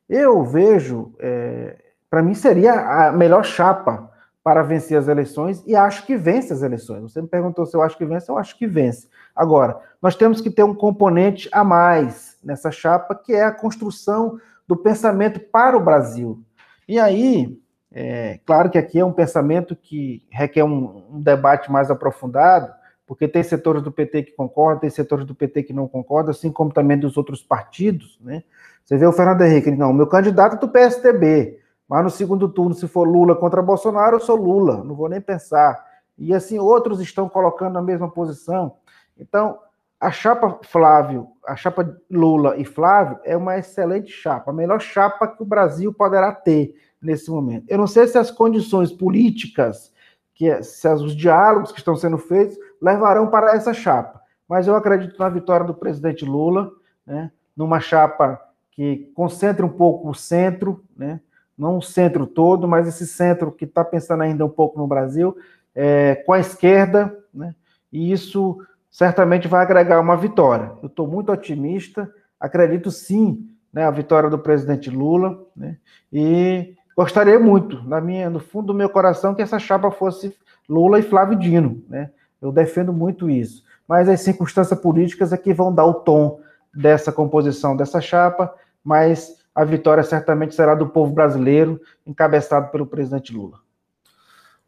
[0.07, 1.75] Eu vejo, é,
[2.09, 4.09] para mim, seria a melhor chapa
[4.41, 7.01] para vencer as eleições e acho que vence as eleições.
[7.01, 9.09] Você me perguntou se eu acho que vence, eu acho que vence.
[9.35, 14.39] Agora, nós temos que ter um componente a mais nessa chapa, que é a construção
[14.65, 16.41] do pensamento para o Brasil.
[16.87, 17.61] E aí,
[17.93, 22.73] é, claro que aqui é um pensamento que requer um, um, debate mais aprofundado,
[23.05, 26.51] porque tem setores do PT que concordam, tem setores do PT que não concordam, assim
[26.51, 28.43] como também dos outros partidos, né?
[28.83, 32.73] Você vê o Fernando Henrique, não, meu candidato é do PSDB, mas no segundo turno,
[32.73, 35.79] se for Lula contra Bolsonaro, eu sou Lula, não vou nem pensar.
[36.17, 38.77] E assim, outros estão colocando na mesma posição.
[39.17, 39.59] Então,
[39.99, 45.27] a chapa Flávio, a chapa Lula e Flávio é uma excelente chapa, a melhor chapa
[45.27, 47.65] que o Brasil poderá ter nesse momento.
[47.67, 49.91] Eu não sei se as condições políticas,
[50.33, 55.17] que se os diálogos que estão sendo feitos levarão para essa chapa, mas eu acredito
[55.19, 56.71] na vitória do presidente Lula,
[57.05, 58.39] né, numa chapa
[58.71, 61.19] que concentre um pouco o centro, né,
[61.57, 65.35] não o centro todo, mas esse centro que está pensando ainda um pouco no Brasil,
[65.75, 67.53] é, com a esquerda, né,
[67.91, 68.57] e isso
[68.89, 70.71] certamente vai agregar uma vitória.
[70.81, 75.77] Eu estou muito otimista, acredito sim né, a vitória do presidente Lula, né,
[76.11, 80.35] e Gostaria muito, na minha, no fundo do meu coração, que essa chapa fosse
[80.69, 82.11] Lula e Flávio Dino, né?
[82.41, 83.63] Eu defendo muito isso.
[83.87, 86.39] Mas as circunstâncias políticas é que vão dar o tom
[86.73, 93.33] dessa composição dessa chapa, mas a vitória certamente será do povo brasileiro, encabeçado pelo presidente
[93.33, 93.59] Lula.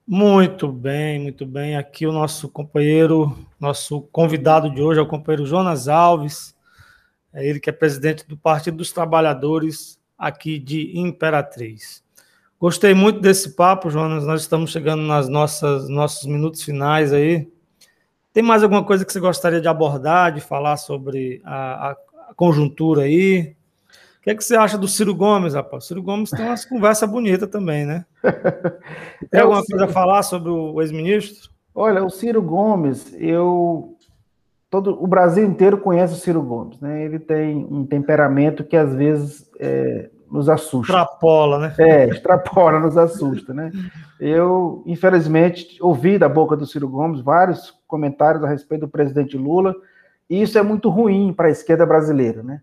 [0.08, 1.76] Muito bem, muito bem.
[1.76, 6.56] Aqui o nosso companheiro, nosso convidado de hoje é o companheiro Jonas Alves,
[7.34, 12.05] é ele que é presidente do Partido dos Trabalhadores aqui de Imperatriz.
[12.66, 14.26] Gostei muito desse papo, Jonas.
[14.26, 17.48] Nós estamos chegando nas nossas nossos minutos finais aí.
[18.34, 22.34] Tem mais alguma coisa que você gostaria de abordar, de falar sobre a, a, a
[22.36, 23.56] conjuntura aí?
[24.18, 25.84] O que, é que você acha do Ciro Gomes, rapaz?
[25.84, 28.04] O Ciro Gomes tem umas conversas bonitas também, né?
[29.30, 31.52] Tem alguma é, coisa a falar sobre o ex-ministro?
[31.76, 33.96] Olha, o Ciro Gomes, eu
[34.72, 37.06] todo o Brasil inteiro conhece o Ciro Gomes, né?
[37.06, 40.94] Ele tem um temperamento que às vezes é, nos assusta.
[40.94, 41.76] Extrapola, né?
[41.78, 43.72] É, extrapola, nos assusta, né?
[44.20, 49.76] Eu, infelizmente, ouvi da boca do Ciro Gomes vários comentários a respeito do presidente Lula,
[50.30, 52.62] e isso é muito ruim para a esquerda brasileira, né?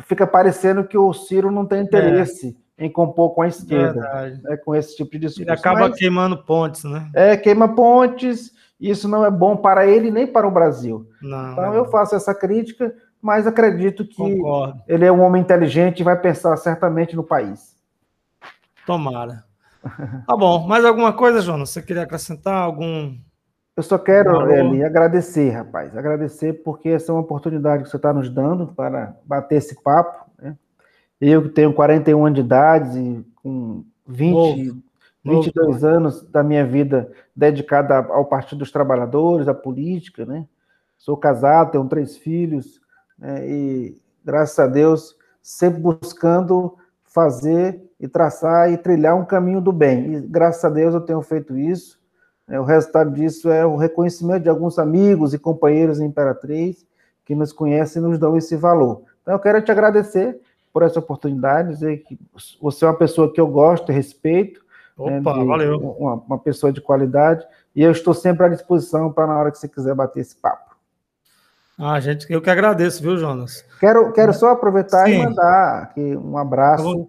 [0.00, 2.86] Fica parecendo que o Ciro não tem interesse é.
[2.86, 4.00] em compor com a esquerda,
[4.42, 5.42] né, com esse tipo de discurso.
[5.42, 7.10] Ele acaba Mas, queimando pontes, né?
[7.14, 11.06] É, queima pontes, isso não é bom para ele nem para o Brasil.
[11.20, 14.82] Não, Então é eu faço essa crítica, mas acredito que concordo.
[14.88, 17.76] ele é um homem inteligente e vai pensar certamente no país.
[18.86, 19.44] Tomara.
[20.26, 20.66] Tá bom.
[20.66, 21.70] Mais alguma coisa, Jonas?
[21.70, 23.16] Você queria acrescentar algum?
[23.76, 24.50] Eu só quero?
[24.50, 25.96] Eli, agradecer, rapaz.
[25.96, 30.30] Agradecer porque essa é uma oportunidade que você está nos dando para bater esse papo.
[30.38, 30.56] Né?
[31.20, 34.82] Eu que tenho 41 anos de idade e com 20, Novo.
[35.24, 40.46] 22 anos da minha vida dedicada ao Partido dos Trabalhadores, à política, né?
[40.98, 42.79] Sou casado, tenho três filhos,
[43.20, 43.46] né?
[43.46, 50.14] e graças a Deus, sempre buscando fazer e traçar e trilhar um caminho do bem.
[50.14, 52.00] E graças a Deus eu tenho feito isso.
[52.46, 52.58] né?
[52.58, 56.86] O resultado disso é o reconhecimento de alguns amigos e companheiros em Imperatriz
[57.24, 59.02] que nos conhecem e nos dão esse valor.
[59.22, 60.40] Então eu quero te agradecer
[60.72, 62.18] por essa oportunidade, dizer que
[62.60, 64.60] você é uma pessoa que eu gosto e respeito,
[64.98, 65.78] né, Opa, de- valeu.
[65.78, 67.44] Uma, uma pessoa de qualidade,
[67.74, 70.69] e eu estou sempre à disposição para na hora que você quiser bater esse papo.
[71.82, 73.64] Ah, gente, eu que agradeço, viu, Jonas?
[73.80, 75.12] Quero, quero só aproveitar Sim.
[75.12, 77.06] e mandar aqui um abraço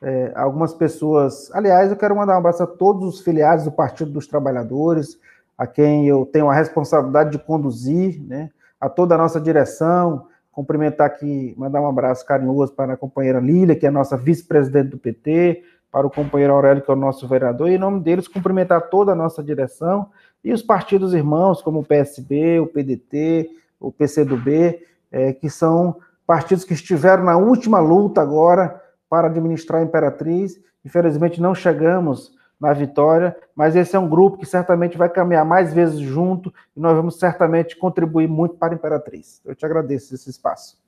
[0.00, 1.50] é, a algumas pessoas.
[1.52, 5.18] Aliás, eu quero mandar um abraço a todos os filiados do Partido dos Trabalhadores,
[5.58, 8.48] a quem eu tenho a responsabilidade de conduzir, né?
[8.80, 13.74] a toda a nossa direção, cumprimentar aqui, mandar um abraço carinhoso para a companheira Lília,
[13.74, 17.26] que é a nossa vice-presidente do PT, para o companheiro Aurélio, que é o nosso
[17.26, 20.08] vereador, e em nome deles cumprimentar toda a nossa direção
[20.44, 23.50] e os partidos irmãos, como o PSB, o PDT,
[23.82, 24.80] o PCdoB,
[25.10, 28.80] eh, que são partidos que estiveram na última luta agora
[29.10, 30.58] para administrar a Imperatriz.
[30.84, 35.74] Infelizmente não chegamos na vitória, mas esse é um grupo que certamente vai caminhar mais
[35.74, 39.42] vezes junto e nós vamos certamente contribuir muito para a Imperatriz.
[39.44, 40.80] Eu te agradeço esse espaço.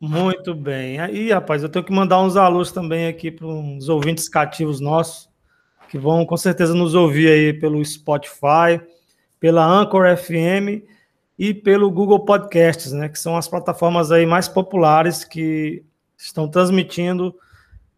[0.00, 0.98] Muito bem.
[0.98, 5.28] Aí, rapaz, eu tenho que mandar uns alôs também aqui para uns ouvintes cativos nossos,
[5.90, 8.80] que vão com certeza nos ouvir aí pelo Spotify,
[9.38, 10.88] pela Anchor FM
[11.42, 13.08] e pelo Google Podcasts, né?
[13.08, 15.82] Que são as plataformas aí mais populares que
[16.14, 17.34] estão transmitindo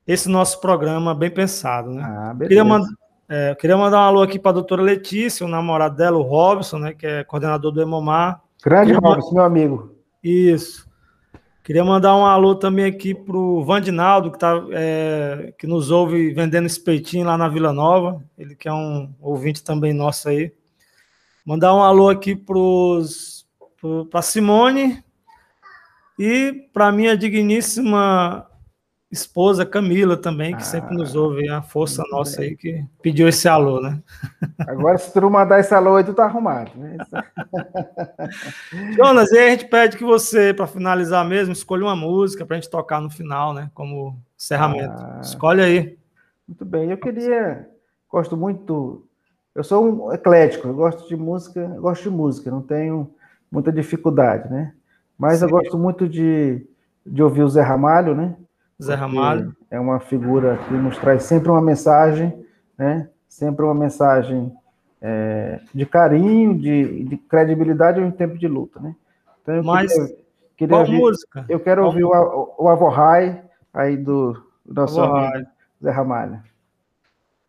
[0.06, 2.04] esse nosso programa bem pensado, né?
[2.06, 2.86] Ah, Queria, mand-
[3.28, 6.78] é, queria mandar um alô aqui para a doutora Letícia, o namorado dela, o Robson,
[6.78, 6.94] né?
[6.94, 8.40] Que é coordenador do Hemomar.
[8.64, 9.96] Grande Queria Robson, meu amigo.
[10.22, 10.88] Isso.
[11.64, 16.66] Queria mandar um alô também aqui pro Vandinaldo, que, tá, é, que nos ouve vendendo
[16.66, 18.22] espetinho lá na Vila Nova.
[18.38, 20.52] Ele que é um ouvinte também nosso aí.
[21.44, 25.02] Mandar um alô aqui para Simone
[26.18, 28.46] e para minha digníssima
[29.12, 33.78] esposa Camila também, que sempre nos ouve, a força nossa aí que pediu esse alô,
[33.78, 34.02] né?
[34.66, 36.72] Agora, se tu mandar esse alô aí, tu tá arrumado.
[36.74, 36.96] Né?
[38.96, 42.56] Jonas, e aí a gente pede que você, para finalizar mesmo, escolha uma música para
[42.56, 43.70] a gente tocar no final, né?
[43.74, 44.94] Como encerramento.
[44.96, 45.20] Ah.
[45.22, 45.98] Escolhe aí.
[46.48, 47.68] Muito bem, eu queria.
[48.08, 49.06] Gosto muito.
[49.54, 53.10] Eu sou um eclético, eu gosto de música, eu gosto de música, não tenho
[53.50, 54.72] muita dificuldade, né?
[55.18, 55.54] Mas eu Sim.
[55.54, 56.66] gosto muito de,
[57.04, 58.34] de ouvir o Zé Ramalho, né?
[58.82, 59.54] Zé Ramalho.
[59.70, 62.44] É uma figura que nos traz sempre uma mensagem,
[62.78, 63.08] né?
[63.28, 64.52] Sempre uma mensagem
[65.00, 68.94] é, de carinho, de, de credibilidade em um tempo de luta, né?
[69.42, 70.16] Então eu Mas queria,
[70.56, 71.44] queria Qual ouvir, música?
[71.48, 73.42] eu quero qual ouvir o, A- o Avorrai
[73.72, 74.32] aí do,
[74.64, 74.96] do nosso
[75.82, 76.40] Zé Ramalho.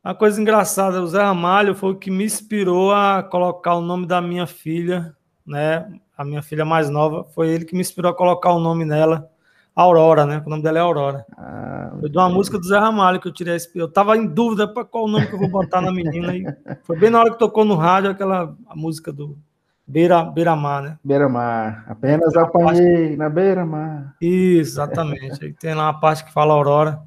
[0.04, 4.06] Uma coisa engraçada, o Zé Ramalho foi o que me inspirou a colocar o nome
[4.06, 5.16] da minha filha,
[5.48, 5.88] né?
[6.18, 9.30] A minha filha mais nova, foi ele que me inspirou a colocar o nome nela,
[9.76, 10.44] Aurora, né?
[10.46, 11.26] O nome dela é Aurora.
[11.38, 13.72] Ah, Foi de uma música do Zé Ramalho que eu tirei esse.
[13.76, 16.36] Eu tava em dúvida para qual nome que eu vou botar na menina.
[16.36, 16.46] E
[16.84, 19.38] foi bem na hora que tocou no rádio aquela a música do
[19.88, 20.98] Beira, Beira-Mar, né?
[21.04, 21.86] Beira-mar.
[21.88, 24.16] Apenas apanhei na beira-mar.
[24.22, 25.44] Isso, exatamente.
[25.44, 27.02] Aí tem lá uma parte que fala Aurora.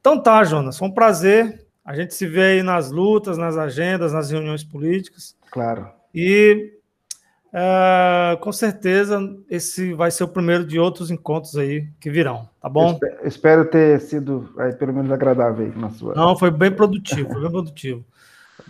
[0.00, 1.61] Então tá, Jonas, foi um prazer.
[1.84, 5.36] A gente se vê aí nas lutas, nas agendas, nas reuniões políticas.
[5.50, 5.88] Claro.
[6.14, 6.72] E
[7.52, 9.20] é, com certeza
[9.50, 12.98] esse vai ser o primeiro de outros encontros aí que virão, tá bom?
[13.02, 16.14] eu espero ter sido aí, pelo menos agradável aí na sua.
[16.14, 18.04] Não, foi bem produtivo, foi bem produtivo.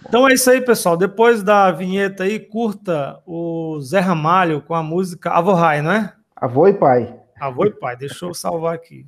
[0.05, 0.97] Então é isso aí, pessoal.
[0.97, 6.13] Depois da vinheta aí, curta o Zé Ramalho com a música Avorrai, não é?
[6.35, 7.15] Avô e pai.
[7.41, 9.07] Avô e pai, deixa eu salvar aqui.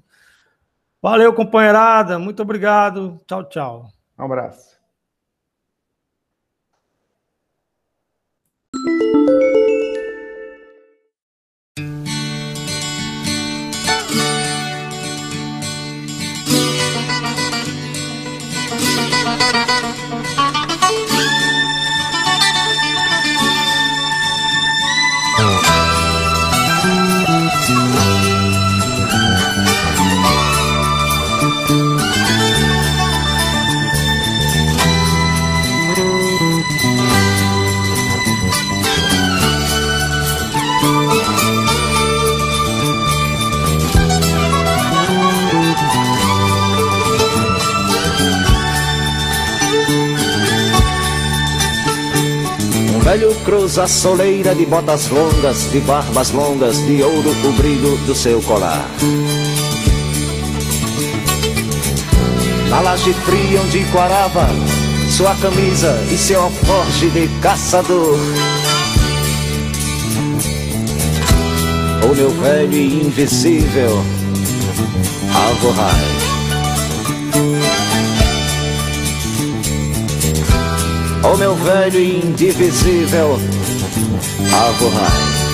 [1.05, 2.19] Valeu, companheirada.
[2.19, 3.21] Muito obrigado.
[3.27, 3.89] Tchau, tchau.
[4.19, 4.74] Um abraço.
[53.75, 58.15] Velho cruza a soleira de botas longas, de barbas longas, de ouro o brilho do
[58.15, 58.89] seu colar.
[62.71, 64.49] Na laje fria onde quarava
[65.11, 68.19] sua camisa e seu alforje de caçador.
[72.09, 74.05] O meu velho e invisível
[75.35, 76.25] Alvorrai.
[81.25, 83.54] O meu velho e indivisível
[84.55, 85.45] Alvorrai.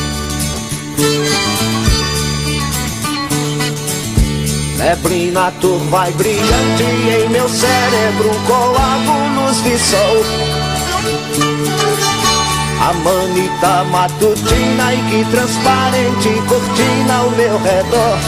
[4.76, 10.24] Neblina turva e brilhante em meu cérebro coágulos de sol
[12.80, 18.18] A manita matutina e que transparente cortina ao meu redor.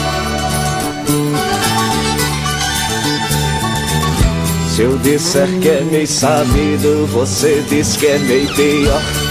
[4.74, 9.21] Se eu disser que é meio sabido, você diz que é meio pior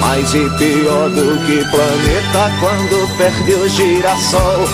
[0.00, 4.68] Mais e pior do que planeta quando perde o girassol.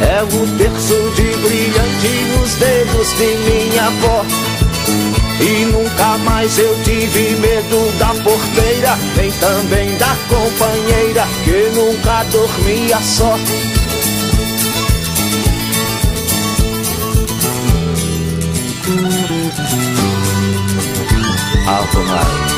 [0.00, 4.24] É o terço de brilhante nos dedos de minha avó.
[5.40, 12.98] E nunca mais eu tive medo da porteira, nem também da companheira, que nunca dormia
[13.00, 13.38] só.
[21.66, 22.57] Alto Mar.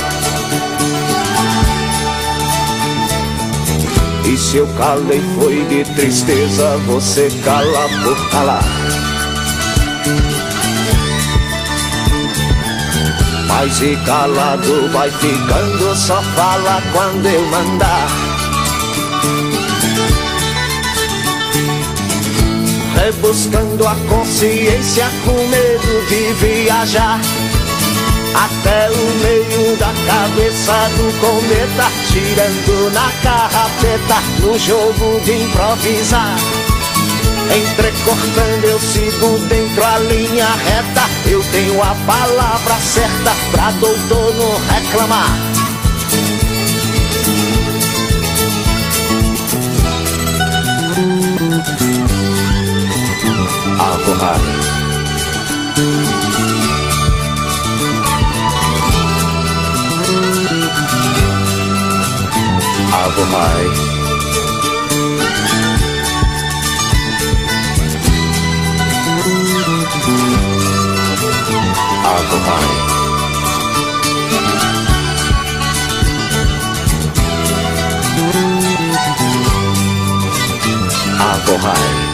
[4.51, 8.61] se eu calei foi de tristeza, você cala por calar
[13.47, 18.07] Mas e calado vai ficando, só fala quando eu mandar.
[22.95, 27.21] Rebuscando a consciência com medo de viajar.
[28.33, 36.35] Até o meio da cabeça do cometa, tirando na carrapeta, no jogo de improvisar.
[37.53, 41.01] Entrecortando eu sigo dentro a linha reta.
[41.29, 45.51] Eu tenho a palavra certa pra doutor não reclamar
[63.21, 63.91] Alvorrada Alvorrada
[72.03, 72.65] Alcohol.
[81.19, 82.11] Alcohol.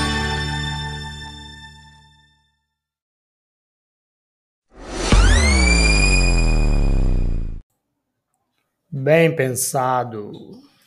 [8.92, 10.67] Bem pensado.